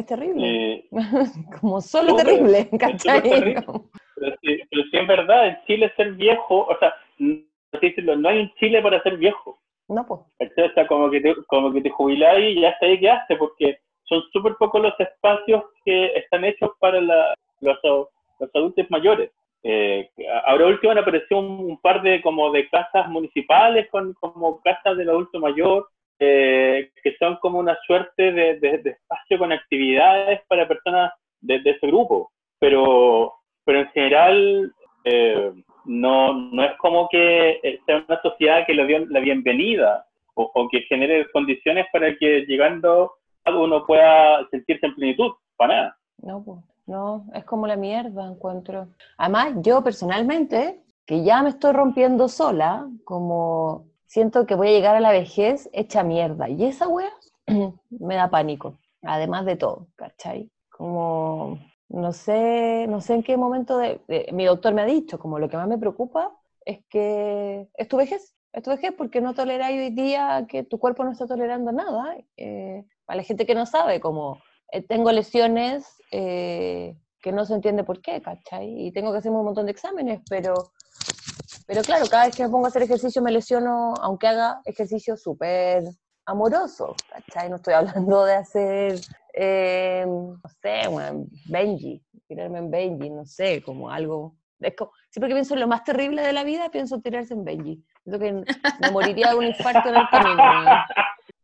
[0.00, 0.74] Es terrible.
[0.74, 0.84] Eh,
[1.60, 3.22] Como solo terrible, súper ¿cachai?
[3.22, 3.62] terrible.
[3.64, 8.40] Como- pero sí, pero sí es verdad, en Chile ser viejo, o sea, no, hay
[8.40, 9.58] un Chile para ser viejo.
[9.88, 10.20] No, pues.
[10.20, 13.78] O sea, como que te, como que te jubilás y ya está ahí quedaste, porque
[14.04, 19.30] son súper pocos los espacios que están hechos para la- los, los adultos mayores.
[19.62, 20.10] Eh,
[20.46, 24.96] ahora último han aparecido un, un par de como de casas municipales con como casas
[24.96, 25.88] del adulto mayor
[26.20, 31.58] eh, que son como una suerte de, de- de espacio con actividades para personas de,
[31.60, 33.32] de ese grupo pero
[33.64, 34.72] pero en general
[35.04, 35.52] eh,
[35.86, 40.04] no, no es como que sea una sociedad que le dio la bienvenida
[40.34, 43.12] o, o que genere condiciones para que llegando
[43.46, 45.96] uno pueda sentirse en plenitud, para nada.
[46.18, 48.88] No, no, es como la mierda, encuentro.
[49.16, 54.96] Además, yo personalmente, que ya me estoy rompiendo sola, como siento que voy a llegar
[54.96, 56.48] a la vejez hecha mierda.
[56.48, 57.12] Y esa wea
[57.90, 60.50] me da pánico, además de todo, ¿cachai?
[60.68, 64.00] Como, no sé, no sé en qué momento de,
[64.32, 67.96] mi doctor me ha dicho, como lo que más me preocupa es que es tu
[67.96, 68.34] vejez.
[68.52, 72.16] Es tu vejez porque no toleráis hoy día que tu cuerpo no está tolerando nada.
[72.36, 74.42] Eh, para la gente que no sabe, como
[74.72, 78.88] eh, tengo lesiones eh, que no se entiende por qué, ¿cachai?
[78.88, 80.54] Y tengo que hacerme un montón de exámenes, pero,
[81.70, 85.16] pero claro, cada vez que me pongo a hacer ejercicio me lesiono, aunque haga ejercicio
[85.16, 85.84] súper
[86.26, 87.48] amoroso, ¿cachai?
[87.48, 89.00] No estoy hablando de hacer,
[89.32, 90.82] eh, no sé,
[91.46, 94.34] Benji, tirarme en Benji, no sé, como algo...
[94.58, 97.34] Es como, siempre que pienso en lo más terrible de la vida, pienso en tirarse
[97.34, 97.84] en Benji.
[98.02, 100.42] Siento que me moriría de un infarto en el camino.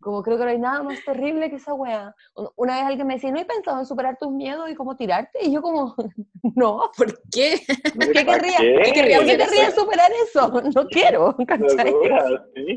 [0.06, 2.14] Como creo que no hay nada más terrible que esa wea.
[2.36, 4.94] Un- Una vez alguien me decía, ¿no he pensado en superar tus miedos y cómo
[4.94, 5.40] tirarte?
[5.42, 5.96] Y yo como,
[6.54, 7.56] no, ¿Por qué?
[7.92, 8.72] ¿por qué ¿Para querría, qué?
[8.74, 10.62] ¿por qué querría- por qué hacer querría superar eso?
[10.76, 11.90] No quiero, ¿cachai?
[11.90, 12.76] Locura, sí.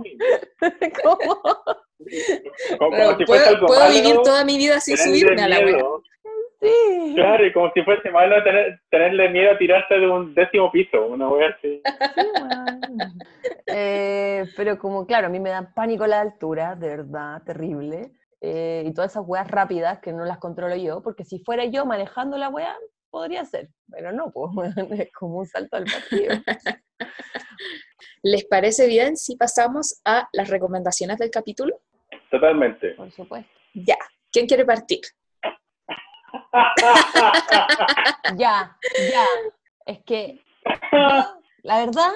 [1.03, 4.97] Como, Como, Pero como si fuese puedo, algo puedo malo, vivir toda mi vida sin
[4.97, 5.86] subirme a la wea.
[6.61, 10.71] sí, Claro, y como si fuese malo tener, tenerle miedo a tirarse de un décimo
[10.71, 11.80] piso, una wea así.
[11.84, 12.21] sí.
[13.72, 18.12] Eh, pero como, claro, a mí me da pánico la altura, de verdad, terrible.
[18.41, 21.86] Eh, y todas esas weas rápidas que no las controlo yo, porque si fuera yo
[21.86, 22.76] manejando la wea,
[23.12, 24.52] podría ser, pero no, pues,
[24.91, 26.32] es como un salto al vacío.
[28.24, 31.80] ¿Les parece bien si pasamos a las recomendaciones del capítulo?
[32.32, 32.91] Totalmente.
[32.91, 33.52] Por supuesto.
[33.74, 33.97] Ya.
[34.32, 35.02] ¿Quién quiere partir?
[38.36, 38.78] Ya,
[39.12, 39.26] ya.
[39.86, 40.43] Es que
[41.64, 42.12] la verdad,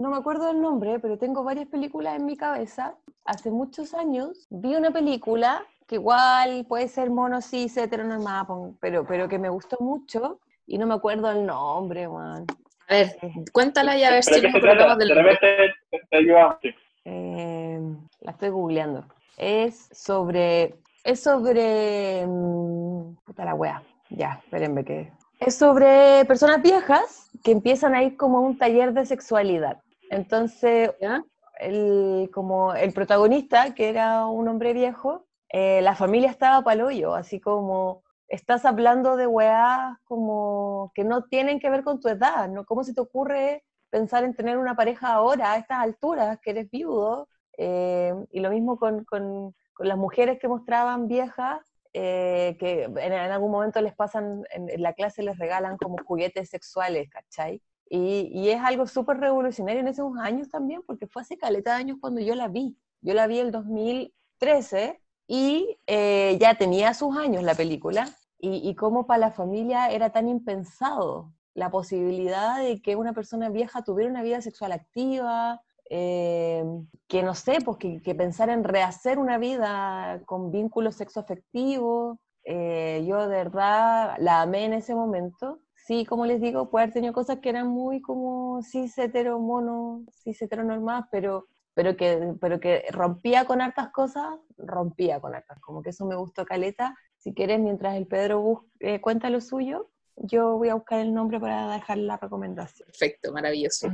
[0.00, 2.94] no me acuerdo del nombre, pero tengo varias películas en mi cabeza.
[3.24, 8.46] Hace muchos años vi una película que igual puede ser mono, cis, heteronormada,
[8.80, 12.46] pero, pero que me gustó mucho y no me acuerdo el nombre, man.
[12.88, 13.16] A ver,
[13.52, 15.38] cuéntala y a ver si ¿Pero qué nos acordamos del De nombre.
[15.40, 16.56] te- te ayudamos.
[16.62, 16.70] sí.
[17.06, 17.80] Eh,
[18.20, 19.04] la estoy googleando.
[19.36, 20.76] Es sobre.
[21.02, 22.26] Es sobre.
[22.26, 23.82] mm, puta la wea.
[24.10, 25.12] Ya, espérenme que.
[25.40, 29.82] Es sobre personas viejas que empiezan a ir como a un taller de sexualidad.
[30.14, 31.24] Entonces, ¿Ya?
[31.60, 37.14] el, como el protagonista, que era un hombre viejo, eh, la familia estaba pa'l hoyo,
[37.14, 42.48] así como estás hablando de weas como que no tienen que ver con tu edad,
[42.48, 42.64] ¿no?
[42.64, 46.70] ¿Cómo se te ocurre pensar en tener una pareja ahora, a estas alturas, que eres
[46.70, 47.28] viudo?
[47.58, 51.60] Eh, y lo mismo con, con- con las mujeres que mostraban viejas,
[51.92, 55.96] eh, que en, en algún momento les pasan, en, en la clase les regalan como
[56.04, 57.60] juguetes sexuales, ¿cachai?
[57.88, 61.76] Y, y es algo súper revolucionario en esos años también, porque fue hace caleta de
[61.76, 62.76] años cuando yo la vi.
[63.00, 68.08] Yo la vi el 2013 y eh, ya tenía sus años la película.
[68.38, 73.48] Y, y cómo para la familia era tan impensado la posibilidad de que una persona
[73.48, 76.64] vieja tuviera una vida sexual activa, eh,
[77.06, 82.18] que no sé, pues que, que pensar en rehacer una vida con vínculos sexoafectivos.
[82.44, 85.60] Eh, yo de verdad la amé en ese momento.
[85.86, 90.02] Sí, como les digo, puede haber tenido cosas que eran muy como cis hetero mono,
[90.10, 95.60] cis heteronormadas, pero, pero, que, pero que rompía con hartas cosas, rompía con hartas.
[95.60, 96.96] Como que eso me gustó caleta.
[97.18, 101.38] Si quieres, mientras el Pedro eh, cuenta lo suyo, yo voy a buscar el nombre
[101.38, 102.86] para dejar la recomendación.
[102.86, 103.88] Perfecto, maravilloso.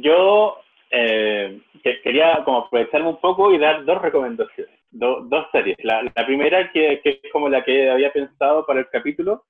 [0.00, 0.54] Yo
[0.90, 5.76] eh, que- quería como aprovecharme un poco y dar dos recomendaciones, do- dos series.
[5.82, 9.44] La, la primera, que, que es como la que había pensado para el capítulo,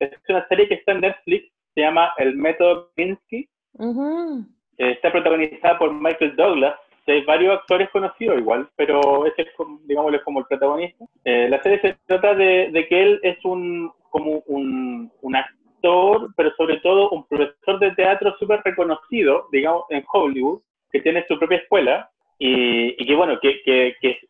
[0.00, 4.44] es una serie que está en Netflix, se llama El Método Pinsky, Ujú.
[4.78, 6.76] Eh, está protagonizada por Michael Douglas.
[7.06, 11.06] Hay varios actores conocidos igual, pero ese es, como, digámosle, como el protagonista.
[11.24, 16.28] Eh, la serie se trata de, de que él es un, como un, un actor,
[16.36, 20.60] pero sobre todo un profesor de teatro súper reconocido, digamos, en Hollywood,
[20.92, 24.20] que tiene su propia escuela y, y que, bueno, que, que, que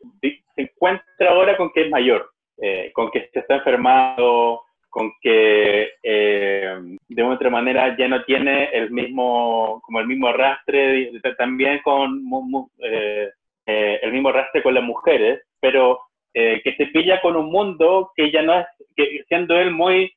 [0.55, 4.63] se encuentra ahora con que es mayor, eh, con que se está enfermando,
[4.99, 6.77] con que eh,
[7.09, 12.21] de una otra manera ya no tiene el mismo, como el mismo arrastre, también con
[12.83, 13.29] eh,
[13.65, 16.01] eh, el mismo arrastre con las mujeres, pero
[16.35, 20.13] que se pilla con un mundo que ya no es, que siendo él muy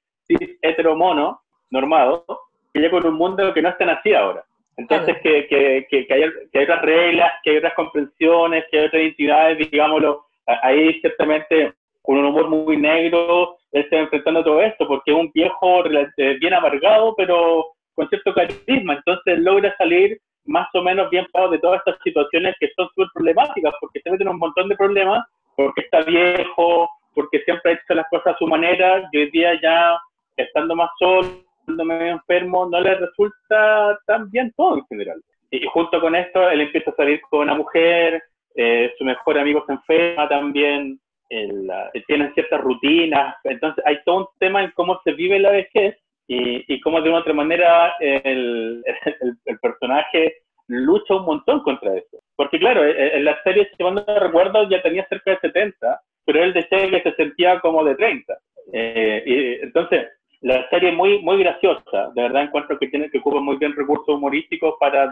[0.61, 2.25] heteromono, normado,
[2.71, 4.43] pilla con un mundo que no es tan así ahora.
[4.77, 8.85] Entonces, que, que, que, hay, que hay otras reglas, que hay otras comprensiones, que hay
[8.85, 14.43] otras identidades, digámoslo, ahí ciertamente con un humor muy negro, él se va enfrentando a
[14.43, 19.75] todo esto, porque es un viejo eh, bien amargado, pero con cierto carisma, entonces logra
[19.77, 23.99] salir más o menos bien parado de todas estas situaciones que son súper problemáticas, porque
[24.01, 25.23] se meten un montón de problemas,
[25.55, 29.59] porque está viejo, porque siempre ha hecho las cosas a su manera, y hoy día
[29.61, 29.97] ya
[30.37, 31.27] estando más solo,
[31.59, 35.21] estando medio enfermo, no le resulta tan bien todo en general.
[35.51, 38.23] Y junto con esto, él empieza a salir con una mujer,
[38.55, 40.99] eh, su mejor amigo se enferma también,
[42.07, 46.73] tienen ciertas rutinas, entonces hay todo un tema en cómo se vive la vejez y,
[46.73, 48.83] y cómo de una otra manera el,
[49.45, 52.19] el, personaje lucha un montón contra eso.
[52.35, 56.01] Porque claro, e, e, en la serie, si no recuerdo, ya tenía cerca de 70,
[56.25, 58.37] pero él decía que se sentía como de 30.
[58.73, 60.07] Eh, y, entonces,
[60.41, 63.75] la serie es muy, muy graciosa, de verdad encuentro que tiene que ocupa muy bien
[63.75, 65.11] recursos humorísticos para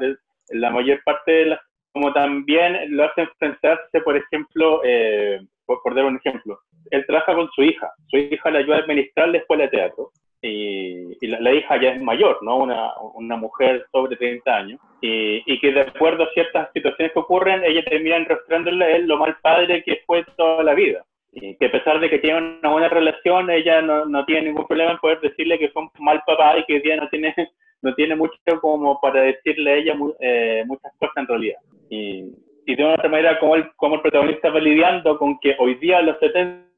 [0.50, 1.60] la mayor parte de las
[1.92, 5.40] como también lo hace enfrentarse, por ejemplo, eh,
[5.78, 6.60] por, dar un ejemplo,
[6.92, 10.12] él trabaja con su hija, su hija le ayuda a administrar la escuela de teatro,
[10.42, 12.58] y, la, hija ya es mayor, ¿no?
[12.58, 17.20] Una, una mujer sobre 30 años, y, y, que de acuerdo a ciertas situaciones que
[17.20, 21.04] ocurren, ella termina enrostrándole a él lo mal padre que fue toda la vida.
[21.32, 24.66] Y que a pesar de que tiene una buena relación, ella no, no tiene ningún
[24.66, 27.36] problema en poder decirle que fue un mal papá y que hoy día no tiene,
[27.82, 31.58] no tiene mucho como para decirle a ella eh, muchas cosas en realidad.
[31.90, 32.24] Y,
[32.70, 35.74] y de una otra manera, como el, como el protagonista va lidiando con que hoy
[35.80, 36.70] día los 70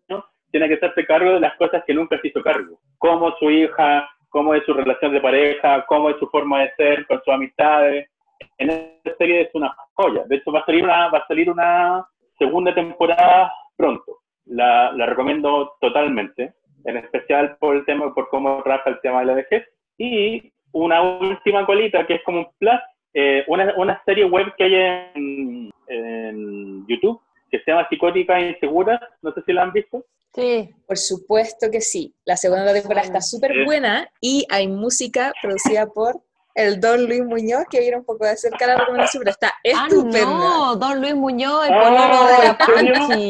[0.50, 2.80] tiene que hacerse cargo de las cosas que nunca se hizo cargo.
[2.98, 7.06] Cómo su hija, cómo es su relación de pareja, cómo es su forma de ser
[7.08, 8.10] con sus amistades.
[8.58, 10.24] En esta serie es una joya.
[10.28, 12.08] De hecho, va a salir una, va a salir una
[12.40, 14.20] segunda temporada pronto.
[14.46, 16.54] La, la recomiendo totalmente,
[16.86, 19.68] en especial por el tema, por cómo trabaja el tema de la vejez.
[19.98, 22.80] Y una última colita que es como un plus,
[23.14, 24.76] eh, una, una serie web que hay
[25.16, 30.06] en, en YouTube que se llama Psicóticas Inseguras, no sé si la han visto.
[30.34, 30.70] Sí.
[30.88, 32.14] Por supuesto que sí.
[32.24, 36.22] La segunda temporada está súper buena y hay música producida por
[36.56, 39.88] el Don Luis Muñoz, que viene un poco de cerca la recomendación, pero está Ah,
[39.90, 40.22] estupenda.
[40.26, 42.58] no, Don Luis Muñoz, el Ah, pololo de la.
[42.58, 43.30] Panchi.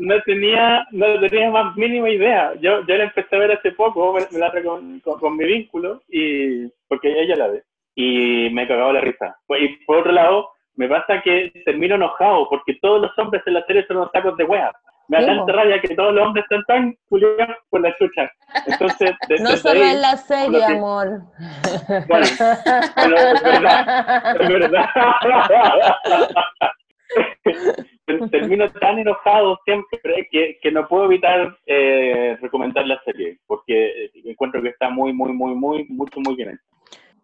[0.00, 2.52] No tenía, no tenía más mínima idea.
[2.60, 6.02] Yo, yo la empecé a ver hace poco, me, me la con, con mi vínculo,
[6.08, 7.62] y porque ella la ve.
[7.94, 9.36] Y me cagaba la risa.
[9.46, 13.54] Pues, Y por otro lado, me pasa que termino enojado porque todos los hombres en
[13.54, 14.72] la serie son unos tacos de wea.
[15.06, 18.30] Me da tanta rabia que todos los hombres están tan culiados por la chucha.
[18.66, 21.06] Entonces, No solo en la serie, que- amor.
[22.08, 22.26] Bueno,
[22.96, 24.36] bueno, es verdad.
[24.40, 24.88] Es verdad.
[28.06, 29.98] Ter- Termino tan enojado siempre
[30.30, 35.32] que, que no puedo evitar eh, recomendar la serie, porque encuentro que está muy, muy,
[35.32, 36.62] muy, muy, mucho, muy bien hecha.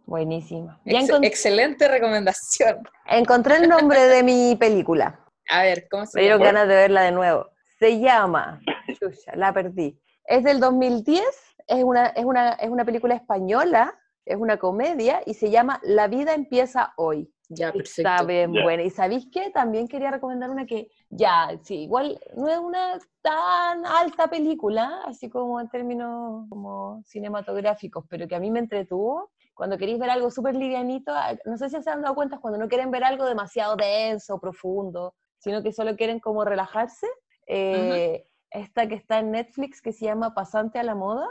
[0.06, 0.80] Buenísima.
[0.84, 2.82] Ex- excelente recomendación.
[3.06, 5.20] encontré el nombre de mi película.
[5.50, 6.52] A ver, ¿cómo se Me dieron llama?
[6.52, 7.46] ganas de verla de nuevo.
[7.78, 8.60] Se llama,
[8.98, 9.98] chucha, la perdí.
[10.24, 11.24] Es del 2010,
[11.66, 16.06] es una, es, una, es una película española, es una comedia y se llama La
[16.08, 17.32] vida empieza hoy.
[17.48, 18.02] Ya, perfecto.
[18.08, 18.62] Está bien Ya.
[18.62, 18.82] buena.
[18.84, 19.50] ¿Y sabéis qué?
[19.50, 25.28] También quería recomendar una que, ya, sí, igual no es una tan alta película, así
[25.28, 29.30] como en términos como cinematográficos, pero que a mí me entretuvo.
[29.60, 32.58] Cuando queréis ver algo súper livianito, ah, no sé si se han dado cuenta, cuando
[32.58, 37.06] no quieren ver algo demasiado denso, profundo, sino que solo quieren como relajarse,
[37.46, 41.28] eh, esta que está en Netflix que se llama Pasante a la Moda,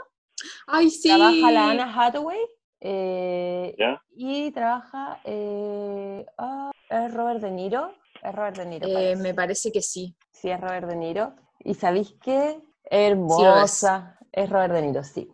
[0.68, 1.08] Ay, sí.
[1.08, 2.38] trabaja la Anna Hathaway.
[2.78, 4.00] eh, ¿Ya?
[4.14, 8.86] y trabaja, eh, ah, es Robert De Niro, es Robert De Niro.
[8.86, 9.22] Eh, parece.
[9.24, 10.16] me parece que sí.
[10.30, 11.34] Sí, es Robert De Niro.
[11.64, 12.50] ¿Y sabéis qué?
[12.50, 12.62] es.
[12.84, 14.16] Hermosa.
[14.30, 14.48] es.
[14.48, 15.28] Robert De Niro, sí.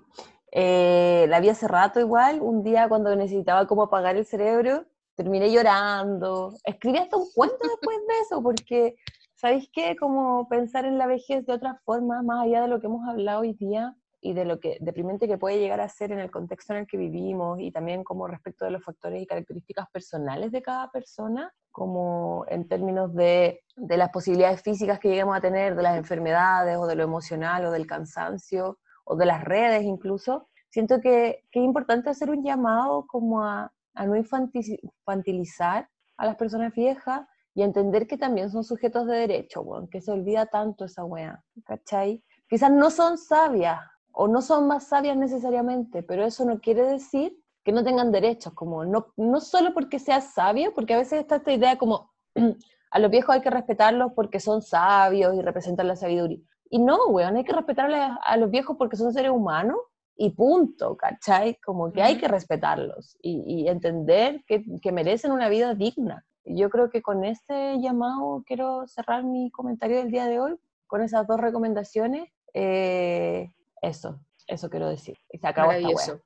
[0.58, 5.52] Eh, la vi hace rato igual, un día cuando necesitaba como apagar el cerebro, terminé
[5.52, 6.54] llorando.
[6.64, 8.96] Escribí hasta un cuento después de eso, porque,
[9.34, 9.96] ¿sabéis qué?
[9.96, 13.40] Como pensar en la vejez de otra forma, más allá de lo que hemos hablado
[13.40, 16.72] hoy día y de lo que deprimente que puede llegar a ser en el contexto
[16.72, 20.62] en el que vivimos y también como respecto de los factores y características personales de
[20.62, 25.82] cada persona, como en términos de, de las posibilidades físicas que lleguemos a tener, de
[25.82, 31.00] las enfermedades o de lo emocional o del cansancio o de las redes incluso, siento
[31.00, 36.36] que, que es importante hacer un llamado como a, a no infanti- infantilizar a las
[36.36, 37.22] personas viejas
[37.54, 41.42] y entender que también son sujetos de derecho, weón, que se olvida tanto esa weá,
[41.64, 42.22] ¿cachai?
[42.48, 43.80] Quizás no son sabias
[44.12, 47.34] o no son más sabias necesariamente, pero eso no quiere decir
[47.64, 51.36] que no tengan derechos, como no, no solo porque seas sabio, porque a veces está
[51.36, 52.12] esta idea como
[52.90, 56.40] a los viejos hay que respetarlos porque son sabios y representan la sabiduría.
[56.70, 59.78] Y no, weón, hay que respetarle a, los viejos porque son seres humanos
[60.16, 61.58] y punto, ¿cachai?
[61.64, 66.24] Como que hay que respetarlos y, y entender que, que merecen una vida digna.
[66.44, 70.56] Yo creo que con este llamado quiero cerrar mi comentario del día de hoy,
[70.86, 72.30] con esas dos recomendaciones.
[72.54, 73.50] Eh,
[73.82, 75.18] eso, eso quiero decir.
[75.30, 76.20] Y se acabó esta wea.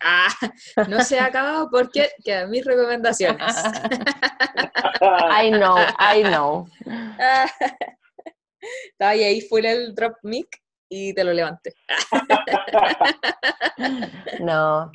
[0.00, 0.28] Ah,
[0.88, 3.56] no se ha acabado porque quedan mis recomendaciones.
[5.00, 6.68] I know, I know.
[8.90, 10.48] Estaba ahí, ahí fuera el drop mic
[10.88, 11.74] y te lo levanté.
[14.40, 14.90] No,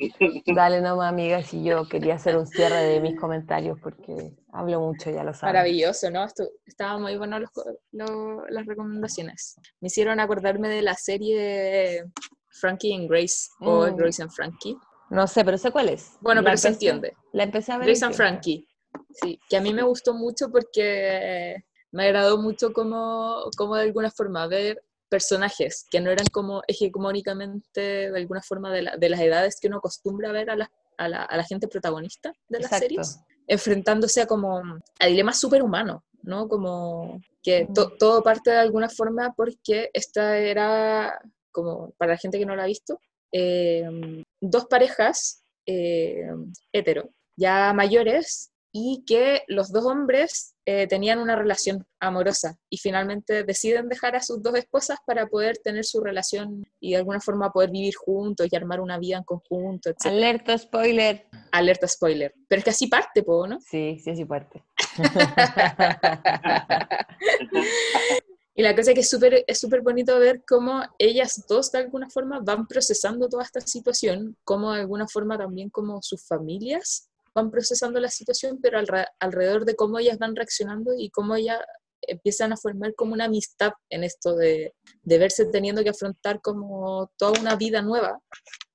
[0.54, 5.10] dale nomás, amiga, si yo quería hacer un cierre de mis comentarios porque hablo mucho,
[5.10, 5.54] ya lo sabes.
[5.54, 6.26] Maravilloso, ¿no?
[6.66, 9.56] Estaban muy buenos los co- lo- las recomendaciones.
[9.80, 12.04] Me hicieron acordarme de la serie
[12.48, 13.96] Frankie and Grace o Mm.
[13.96, 14.76] Grace and Frankie.
[15.10, 16.16] No sé, pero sé cuál es.
[16.20, 17.16] Bueno, La pero se empecé- entiende.
[17.32, 17.86] La empecé a ver.
[17.86, 18.14] Grace and.
[18.14, 18.66] Frankie.
[19.12, 21.56] Sí, que a mí me gustó mucho porque
[21.94, 28.10] me agradó mucho como, como de alguna forma ver personajes que no eran como hegemónicamente
[28.10, 31.08] de alguna forma de, la- de las edades que uno acostumbra ver a la, a
[31.08, 32.82] la, a la gente protagonista de las Exacto.
[32.84, 34.58] series, enfrentándose a como
[34.98, 36.48] a dilemas superhumanos, ¿no?
[36.48, 41.18] Como que to- todo parte de alguna forma porque esta era,
[41.52, 42.98] como para la gente que no la ha visto,
[43.32, 46.26] eh, dos parejas eh,
[46.72, 53.44] hetero, ya mayores, y que los dos hombres eh, tenían una relación amorosa y finalmente
[53.44, 57.52] deciden dejar a sus dos esposas para poder tener su relación y de alguna forma
[57.52, 60.06] poder vivir juntos y armar una vida en conjunto, etc.
[60.06, 61.28] Alerta, spoiler.
[61.52, 62.34] Alerta spoiler.
[62.48, 63.60] Pero es que así parte, po, ¿no?
[63.60, 64.64] Sí, sí, sí, fuerte.
[68.56, 71.78] Y la cosa es que es súper es súper bonito ver cómo ellas dos de
[71.78, 77.10] alguna forma van procesando toda esta situación, cómo de alguna forma también como sus familias
[77.34, 81.58] van procesando la situación, pero alre- alrededor de cómo ellas van reaccionando y cómo ellas
[82.06, 87.10] empiezan a formar como una amistad en esto de, de verse teniendo que afrontar como
[87.16, 88.20] toda una vida nueva,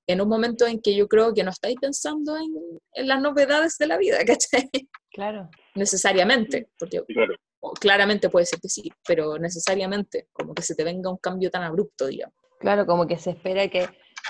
[0.07, 2.51] en un momento en que yo creo que no estáis pensando en,
[2.93, 4.69] en las novedades de la vida, ¿cachai?
[5.11, 5.49] Claro.
[5.75, 7.35] Necesariamente, porque claro.
[7.79, 11.61] claramente puede ser que sí, pero necesariamente, como que se te venga un cambio tan
[11.63, 12.35] abrupto, digamos.
[12.59, 13.87] Claro, como que se espera que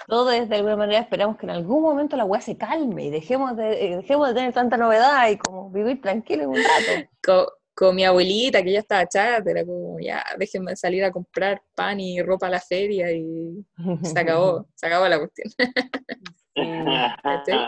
[0.08, 3.56] todos de alguna manera esperamos que en algún momento la weá se calme y dejemos
[3.58, 7.10] de, eh, dejemos de tener tanta novedad y como vivir tranquilo un rato.
[7.24, 11.62] Co- Con, mi abuelita, que ya estaba chata, era como, ya, déjenme salir a comprar
[11.76, 13.64] pan y ropa a la feria y
[14.04, 15.50] se acabó, se acabó la cuestión.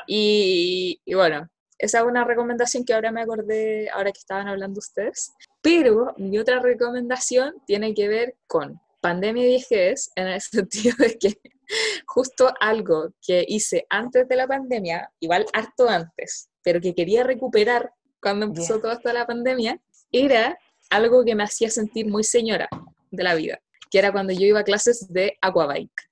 [0.08, 4.80] Y, y bueno, esa es una recomendación que ahora me acordé, ahora que estaban hablando
[4.80, 5.34] ustedes.
[5.62, 11.18] Pero mi otra recomendación tiene que ver con pandemia y viejez, en el sentido de
[11.18, 11.38] que
[12.08, 17.92] justo algo que hice antes de la pandemia, igual harto antes, pero que quería recuperar
[18.22, 18.82] cuando empezó Ya.
[18.82, 19.80] toda esta la pandemia,
[20.12, 20.58] era
[20.90, 22.68] algo que me hacía sentir muy señora
[23.10, 23.60] de la vida,
[23.90, 26.04] que era cuando yo iba a clases de aquabike.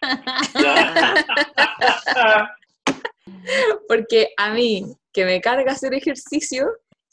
[3.88, 6.68] Porque a mí, que me carga hacer ejercicio,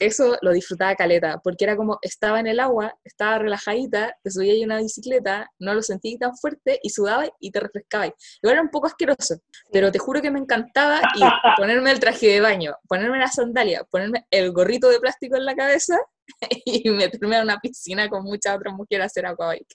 [0.06, 4.52] eso lo disfrutaba caleta, porque era como, estaba en el agua, estaba relajadita, te subía
[4.52, 8.06] ahí una bicicleta, no lo sentí tan fuerte y sudaba y te refrescaba.
[8.06, 9.36] Igual era un poco asqueroso,
[9.70, 11.26] pero te juro que me encantaba ir,
[11.56, 15.54] ponerme el traje de baño, ponerme la sandalia, ponerme el gorrito de plástico en la
[15.54, 15.96] cabeza
[16.64, 19.74] y meterme a una piscina con muchas otras mujeres a hacer aquabike.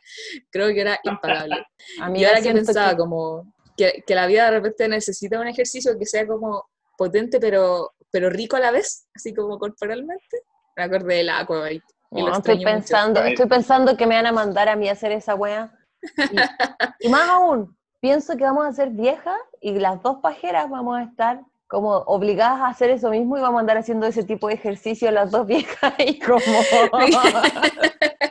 [0.50, 1.66] Creo que era impagable.
[1.98, 5.48] Y Amiga, ahora que pensaba que- como que, que la vida de repente necesita un
[5.48, 6.68] ejercicio que sea como
[6.98, 10.42] potente pero, pero rico a la vez, así como corporalmente,
[10.76, 11.84] me acordé del aquabike.
[12.12, 12.66] y estoy mucho.
[12.66, 15.74] pensando, estoy pensando que me van a mandar a mí a hacer esa wea.
[17.02, 21.00] Y, y más aún, pienso que vamos a ser viejas y las dos pajeras vamos
[21.00, 24.48] a estar como obligadas a hacer eso mismo y vamos a andar haciendo ese tipo
[24.48, 26.40] de ejercicio las dos viejas y como...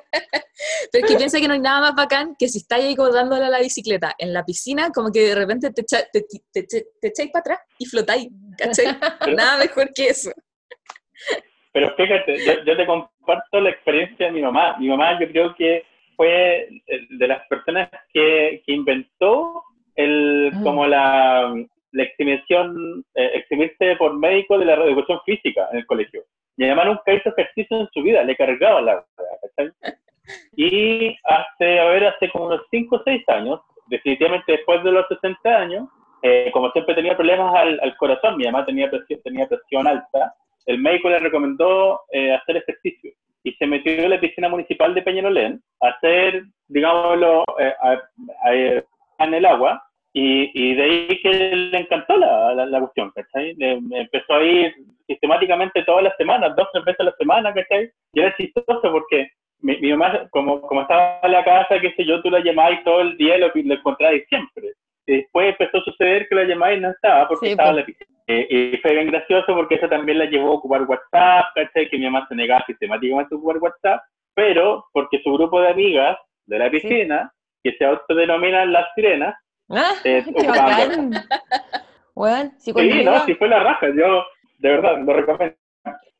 [0.92, 3.10] Pero es que piensa que no hay nada más bacán que si estáis ahí como
[3.12, 6.22] dándole a la bicicleta en la piscina, como que de repente te, echa- te,
[6.52, 8.28] te, te- te echáis para atrás y flotáis,
[8.58, 8.86] ¿cachai?
[9.34, 10.30] nada mejor que eso.
[11.72, 14.76] Pero fíjate, yo, yo te comparto la experiencia de mi mamá.
[14.78, 15.84] Mi mamá yo creo que
[16.16, 19.62] fue eh, de las personas que, que inventó
[19.94, 20.62] el, Mm.
[20.62, 21.54] como la,
[21.92, 26.22] la exhibición, eh, exhibirse por médico de la educación física en el colegio.
[26.56, 29.04] Mi mamá nunca hizo ejercicio en su vida, le cargaba la
[29.56, 29.72] ¿cachai?
[30.56, 35.06] Y hace, a ver, hace como unos 5 o 6 años, definitivamente después de los
[35.08, 35.88] 60 años,
[36.22, 40.34] eh, como siempre tenía problemas al, al corazón, mi mamá tenía presión, tenía presión alta,
[40.66, 43.12] el médico le recomendó eh, hacer ejercicio
[43.44, 48.02] y se metió en la piscina municipal de Peñalolén a hacer, digámoslo, eh, a-
[48.48, 49.80] a- en el agua
[50.12, 53.54] y, y de ahí que le encantó la, la, la cuestión, ¿cachai?
[53.54, 54.74] Le- me empezó a ir
[55.06, 57.88] sistemáticamente todas las semanas, dos, tres veces a la semana, ¿cachai?
[58.14, 59.28] Y era chistoso porque
[59.60, 62.82] mi, mi mamá, como, como estaba en la casa, qué sé yo, tú la llamabas
[62.84, 64.72] todo el día y lo, lo encontrabas siempre.
[65.06, 67.84] Después empezó a suceder que la llamabas y no estaba porque Sí, estaba en la
[67.84, 68.10] piscina.
[68.28, 71.88] Eh, y fue bien gracioso porque eso también la llevó a ocupar WhatsApp, ¿cachai?
[71.88, 74.00] Que mi mamá se negaba sistemáticamente a ocupar WhatsApp,
[74.34, 77.32] pero porque su grupo de amigas de la piscina,
[77.62, 79.34] que se autodenominan las sirenas,
[79.70, 79.92] ¡Ah!
[80.04, 81.12] eh, ¡Qué ocupaban!
[82.14, 82.50] Bueno,
[83.04, 84.24] no, sí fue la raja, yo
[84.58, 85.56] de verdad lo recomiendo.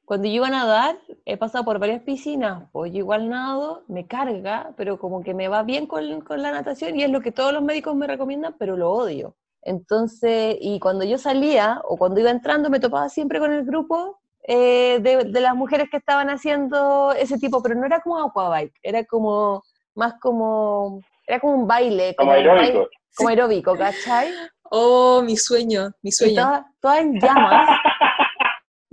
[0.07, 0.97] Cuando yo iba a nadar,
[1.27, 5.49] he pasado por varias piscinas, pues yo igual nado, me carga, pero como que me
[5.49, 8.55] va bien con, con la natación y es lo que todos los médicos me recomiendan,
[8.59, 9.35] pero lo odio.
[9.63, 14.21] Entonces, y cuando yo salía o cuando iba entrando, me topaba siempre con el grupo
[14.49, 18.75] eh, de, de las mujeres que estaban haciendo ese tipo, pero no era como aquabike,
[18.83, 19.65] era como,
[19.97, 22.89] más como, era como un baile, Como baile- aeróbico.
[23.17, 24.31] como aeróbico, ¿cachai?
[24.71, 26.43] Oh, mi sueño, mi sueño.
[26.43, 27.69] todas, todas en llamas.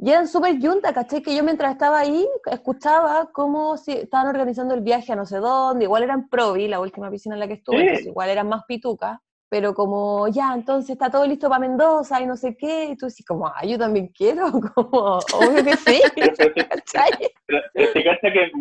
[0.06, 1.22] Y eran súper yunta, ¿cachai?
[1.22, 5.38] Que yo mientras estaba ahí escuchaba cómo si estaban organizando el viaje a no sé
[5.38, 5.86] dónde.
[5.86, 9.18] Igual eran Provi, la última piscina en la que estuve, entonces igual eran más pitucas.
[9.48, 12.90] Pero como, ya, entonces está todo listo para Mendoza y no sé qué.
[12.90, 14.52] Y tú dices, como, ah, yo también quiero.
[14.76, 16.02] Como, obvio que sí.
[16.70, 17.12] ¿cachai?
[17.46, 17.62] pero-
[17.94, 18.52] cacha que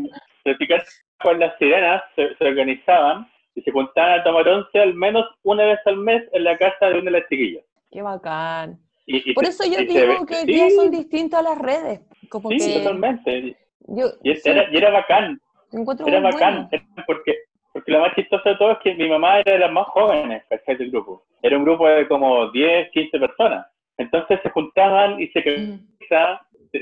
[1.20, 3.26] con las sirenas se, se organizaban
[3.57, 6.86] y se juntaban a tomar once al menos una vez al mes en la casa
[6.86, 7.64] de una de las chiquillas.
[7.90, 8.78] Qué bacán.
[9.13, 12.01] Y, y Por eso yo digo que hoy sí, día son distintos a las redes.
[12.31, 13.57] Como Sí, que totalmente.
[13.89, 15.39] yo Y sí, era, y era bacán,
[15.71, 16.69] encuentro era bacán.
[16.71, 17.05] bueno.
[17.07, 17.37] porque,
[17.75, 20.43] porque lo más chistoso de todo es que mi mamá era de las más jóvenes,
[20.49, 20.77] ¿cachai?
[20.79, 21.25] Del grupo.
[21.43, 23.67] Era un grupo de como 10, 15 personas.
[23.99, 25.87] Entonces se juntaban y se Mm.
[26.01, 26.41] risa,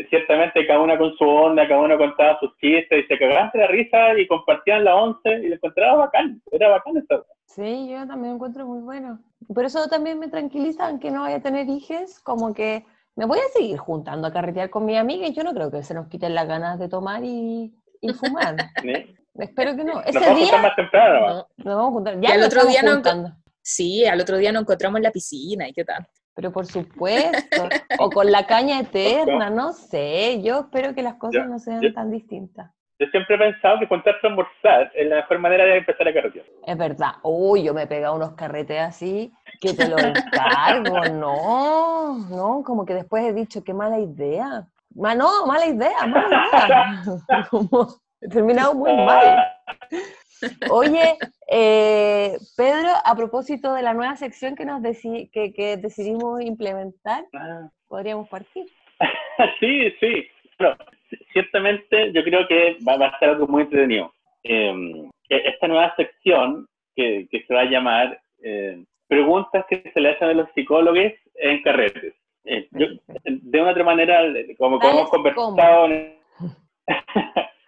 [0.09, 3.59] ciertamente cada una con su onda, cada uno contaba sus chistes y se cagaban de
[3.59, 7.27] la risa y compartían la once y lo encontraba bacán, era bacán eso.
[7.55, 9.19] Sí, yo también lo encuentro muy bueno.
[9.53, 12.87] Por eso también me tranquiliza, aunque no vaya a tener hijos, como que
[13.17, 15.83] me voy a seguir juntando a carretear con mi amiga y yo no creo que
[15.83, 18.57] se nos quiten las ganas de tomar y, y fumar.
[18.81, 19.17] ¿sí?
[19.35, 19.95] Espero que no.
[19.95, 21.27] Nos Ese vamos a juntar día más temprano.
[21.27, 21.47] No.
[21.57, 22.21] nos vamos a juntar.
[22.21, 23.37] Ya al nos otro estamos día no.
[23.63, 26.07] Sí, al otro día nos encontramos en la piscina y qué tal.
[26.35, 27.69] Pero por supuesto.
[27.99, 30.41] o con la caña eterna, no sé.
[30.43, 32.71] Yo espero que las cosas no sean tan distintas.
[33.01, 36.13] Yo siempre he pensado que juntarse a almorzar es la mejor manera de empezar a
[36.13, 36.45] carretear.
[36.67, 37.13] Es verdad.
[37.23, 41.01] Uy, yo me he pegado unos carretes así que te lo encargo.
[41.15, 44.67] No, no, como que después he dicho, qué mala idea.
[44.95, 47.03] Ma, no, mala idea, mala idea.
[47.51, 47.89] Como,
[48.21, 49.47] he terminado muy mal.
[50.71, 51.17] Oye,
[51.49, 57.25] eh, Pedro, a propósito de la nueva sección que, nos deci- que, que decidimos implementar,
[57.35, 57.69] Ah.
[57.89, 58.67] podríamos partir.
[59.59, 60.27] Sí, sí.
[60.59, 60.77] Bueno,
[61.33, 64.13] ciertamente yo creo que va, va a ser algo muy entretenido.
[64.43, 70.11] Eh, esta nueva sección que, que se va a llamar eh, Preguntas que se le
[70.11, 72.15] hacen a los psicólogos en carretes.
[72.45, 72.87] Eh, yo,
[73.25, 74.21] de una otra manera,
[74.57, 76.17] como, como hemos conversado, en-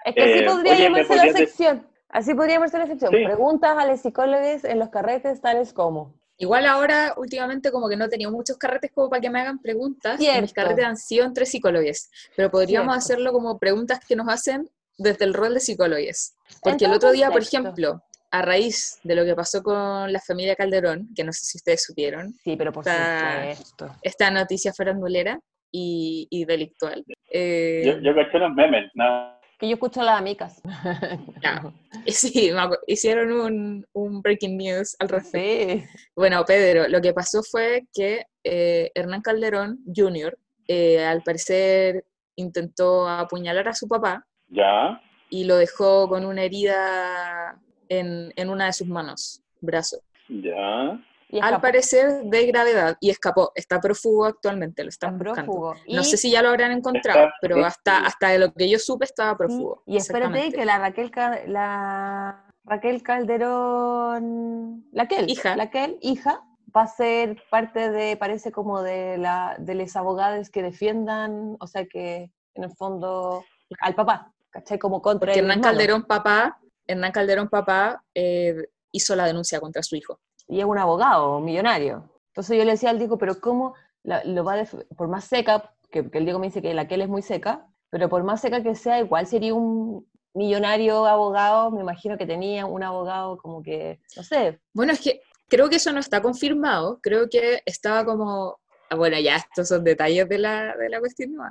[0.04, 1.86] Es que así Eh, podría oye, ¿me llamarse la sección.
[2.08, 3.10] Así podría llamarse la sección.
[3.12, 3.24] Sí.
[3.24, 6.14] Preguntas a los psicólogos en los carretes, tales como.
[6.38, 9.60] Igual ahora, últimamente, como que no he tenido muchos carretes como para que me hagan
[9.60, 10.20] preguntas.
[10.20, 10.52] y Mis Cierto.
[10.54, 12.08] carretes han sido entre psicólogos.
[12.36, 13.04] Pero podríamos Cierto.
[13.22, 14.68] hacerlo como preguntas que nos hacen
[14.98, 16.34] desde el rol de psicólogos.
[16.62, 17.58] Porque el otro día, por contexto.
[17.58, 21.58] ejemplo, a raíz de lo que pasó con la familia Calderón, que no sé si
[21.58, 23.96] ustedes supieron, Sí, pero por Está- supuesto.
[24.02, 25.38] esta noticia farandulera
[25.70, 27.04] y, y delictual.
[27.30, 28.90] eh, yo, yo caché unos memes.
[28.94, 29.38] ¿no?
[29.62, 30.60] Que yo escucho a las amicas.
[32.04, 32.50] Y sí,
[32.88, 35.84] hicieron un, un breaking news al respecto.
[35.86, 36.08] Sí.
[36.16, 40.36] Bueno, Pedro, lo que pasó fue que eh, Hernán Calderón Jr.,
[40.66, 42.04] eh, al parecer,
[42.34, 45.00] intentó apuñalar a su papá Ya.
[45.30, 47.56] y lo dejó con una herida
[47.88, 49.98] en, en una de sus manos, brazo.
[50.28, 51.00] Ya.
[51.34, 53.52] Y Al parecer de gravedad y escapó.
[53.54, 55.50] Está prófugo actualmente, lo están Está buscando.
[55.52, 55.74] prófugo.
[55.88, 58.78] No Y- sé si ya lo habrán encontrado, pero hasta, hasta de lo que yo
[58.78, 59.82] supe estaba prófugo.
[59.86, 61.10] Y espérate que la Raquel,
[61.46, 65.56] la Raquel Calderón, Laquel, Hija.
[65.56, 66.42] Laquel, hija,
[66.76, 71.66] va a ser parte de, parece como de la de los abogados que defiendan, o
[71.66, 73.44] sea que en el fondo
[73.80, 74.78] al papá, ¿cachai?
[74.78, 75.60] Como contra Porque Hernán.
[75.60, 78.54] Calderón papá, Hernán Calderón papá eh,
[78.92, 80.20] hizo la denuncia contra su hijo.
[80.52, 82.10] Y es un abogado millonario.
[82.28, 83.74] Entonces yo le decía al Diego, pero ¿cómo
[84.04, 84.64] lo va a
[84.96, 88.10] por más seca, que, el Diego me dice que la él es muy seca, pero
[88.10, 92.82] por más seca que sea, igual sería un millonario abogado, me imagino que tenía un
[92.82, 97.30] abogado como que, no sé, Bueno, es que creo que eso no está confirmado, creo
[97.30, 98.58] que estaba como
[98.94, 101.32] bueno, ya estos son detalles de la, de la cuestión.
[101.34, 101.42] ¿no?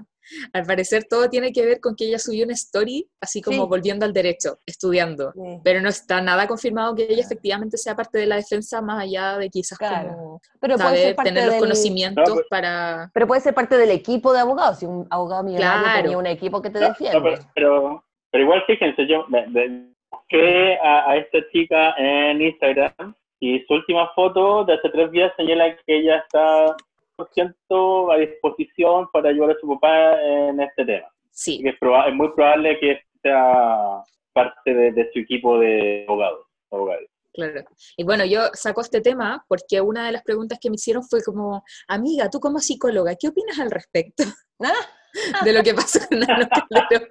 [0.54, 3.70] Al parecer todo tiene que ver con que ella subió una story, así como Sí.
[3.70, 5.32] volviendo al derecho, estudiando.
[5.34, 5.60] Sí.
[5.64, 9.38] Pero no está nada confirmado que ella efectivamente sea parte de la defensa, más allá
[9.38, 10.10] de quizás Claro.
[10.10, 13.10] como Pero puede saber, ser parte tener los del- conocimientos No, pues- para...
[13.14, 14.80] Pero puede ser parte del equipo de abogados.
[14.80, 16.02] Si un abogado millonario Claro.
[16.04, 17.18] tenía un equipo que te No, defiende.
[17.18, 19.26] no, pero, pero, pero igual fíjense, yo
[20.12, 25.32] busqué a, a esta chica en Instagram y su última foto de hace tres días
[25.36, 26.76] señala que ella está 100%
[27.18, 31.08] a disposición para ayudar a su papá en este tema.
[31.32, 34.02] Sí, es, proba- es muy probable que sea
[34.34, 36.46] parte de, de su equipo de abogados.
[36.72, 37.06] abogados.
[37.34, 37.62] Claro.
[37.96, 41.24] Y bueno, yo saco este tema porque una de las preguntas que me hicieron fue
[41.24, 44.24] como, amiga, tú como psicóloga, ¿qué opinas al respecto
[45.46, 47.10] de lo que pasó con Nano Calderón?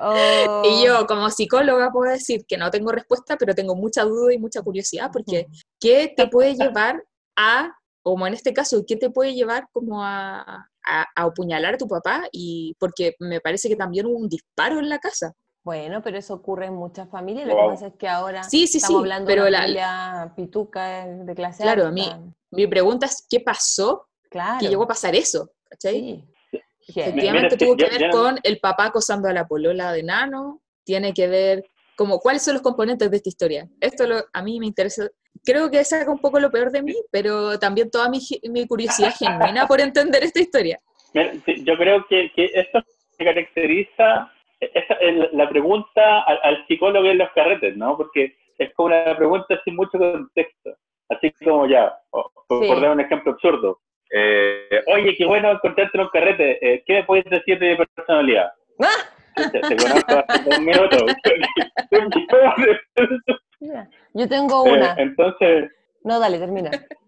[0.00, 4.32] Oh, Y yo como psicóloga puedo decir que no tengo respuesta, pero tengo mucha duda
[4.32, 5.46] y mucha curiosidad porque
[5.80, 7.04] ¿qué te puede llevar
[7.36, 7.72] a,
[8.04, 10.40] como en este caso, qué te puede llevar como a,
[10.86, 12.24] a, a apuñalar a tu papá?
[12.30, 15.32] Y porque me parece que también hubo un disparo en la casa.
[15.64, 17.46] Bueno, pero eso ocurre en muchas familias.
[17.48, 17.64] Lo Wow.
[17.70, 20.32] que pasa es que ahora Sí, sí, estamos sí, hablando pero de una la- familia
[20.36, 22.12] pituca de clase Claro, a mí-
[22.50, 24.58] Mi pregunta es, ¿qué pasó Claro.
[24.60, 25.50] que llegó a pasar eso?
[25.70, 26.24] ¿Cachai?
[26.52, 26.60] Sí.
[26.86, 31.14] Efectivamente Mira, tuvo que ver con el papá acosando a la polola de Nano, tiene
[31.14, 31.64] que ver
[31.96, 33.68] como cuáles son los componentes de esta historia.
[33.80, 35.08] Esto lo- a mí me interesa,
[35.44, 38.18] creo que saca un poco lo peor de mí, pero también toda mi,
[38.50, 40.78] mi curiosidad genuina por entender esta historia.
[41.12, 42.82] Yo creo que, que esto
[43.16, 47.96] se caracteriza, esta es la pregunta al, al psicólogo en los carretes, ¿no?
[47.96, 50.76] Porque es como una pregunta sin mucho contexto.
[51.08, 52.68] Así como ya, por, Sí.
[52.68, 53.80] por dar un ejemplo absurdo.
[54.10, 56.58] Eh, Oye, qué bueno encontrarte en un carrete.
[56.74, 58.52] eh, ¿Qué me puedes decir de mi personalidad?
[58.80, 59.50] ¡Ah!
[59.50, 60.96] Te, te conozco hace un minuto.
[64.12, 64.94] Yo tengo Eh, una.
[64.98, 65.70] entonces,
[66.02, 66.70] No, dale, termina.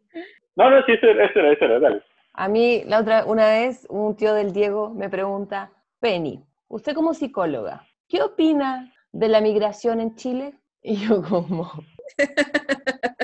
[0.57, 2.03] no, no, sí, eso, era- eso era, eso era, dale.
[2.35, 5.71] A mí, la otra, una vez, un tío del Diego me pregunta,
[6.01, 10.55] Penny, usted como psicóloga, ¿qué opina de la migración en Chile?
[10.83, 11.71] Y yo como,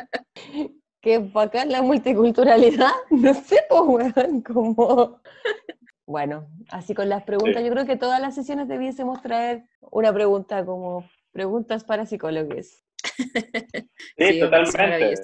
[1.00, 5.20] que bacán la multiculturalidad, no sé, pues, weón, como...
[6.06, 10.64] Bueno, así con las preguntas, yo creo que todas las sesiones debiésemos traer una pregunta
[10.64, 12.82] como preguntas para psicólogos.
[14.18, 15.14] Sí, Sí, totalmente.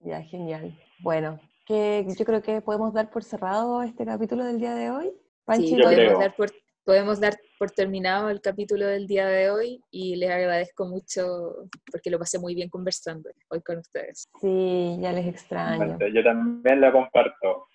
[0.00, 0.76] Ya, genial.
[1.00, 5.06] Bueno, que yo creo que podemos dar por cerrado este capítulo del día de hoy.
[5.06, 6.50] Sí, Panchito, Yo podemos dar, por,
[6.84, 12.10] podemos dar por terminado el capítulo del día de hoy y les agradezco mucho porque
[12.10, 14.28] lo pasé muy bien conversando hoy con ustedes.
[14.40, 15.98] sí, ya les extraño.
[16.12, 17.68] Yo también la comparto.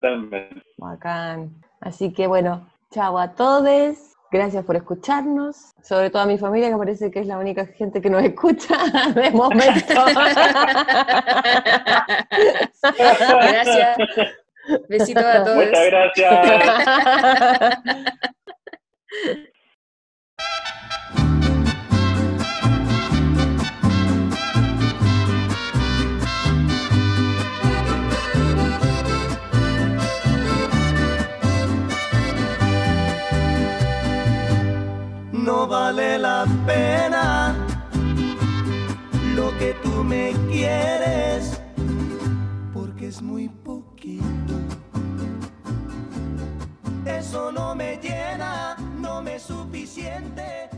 [0.00, 0.62] Totalmente.
[0.78, 1.62] Bacán.
[1.80, 4.13] Así que bueno, chao a todos.
[4.34, 5.74] Gracias por escucharnos.
[5.80, 8.76] Sobre todo a mi familia, que parece que es la única gente que nos escucha
[9.14, 9.94] de momento.
[12.82, 13.96] Gracias.
[14.88, 15.56] Besitos a todos.
[15.56, 17.78] Muchas gracias.
[35.64, 37.54] no vale la pena
[39.34, 41.58] lo que tú me quieres,
[42.74, 44.54] porque es muy poquito.
[47.06, 50.73] Eso no me llena, no me es suficiente.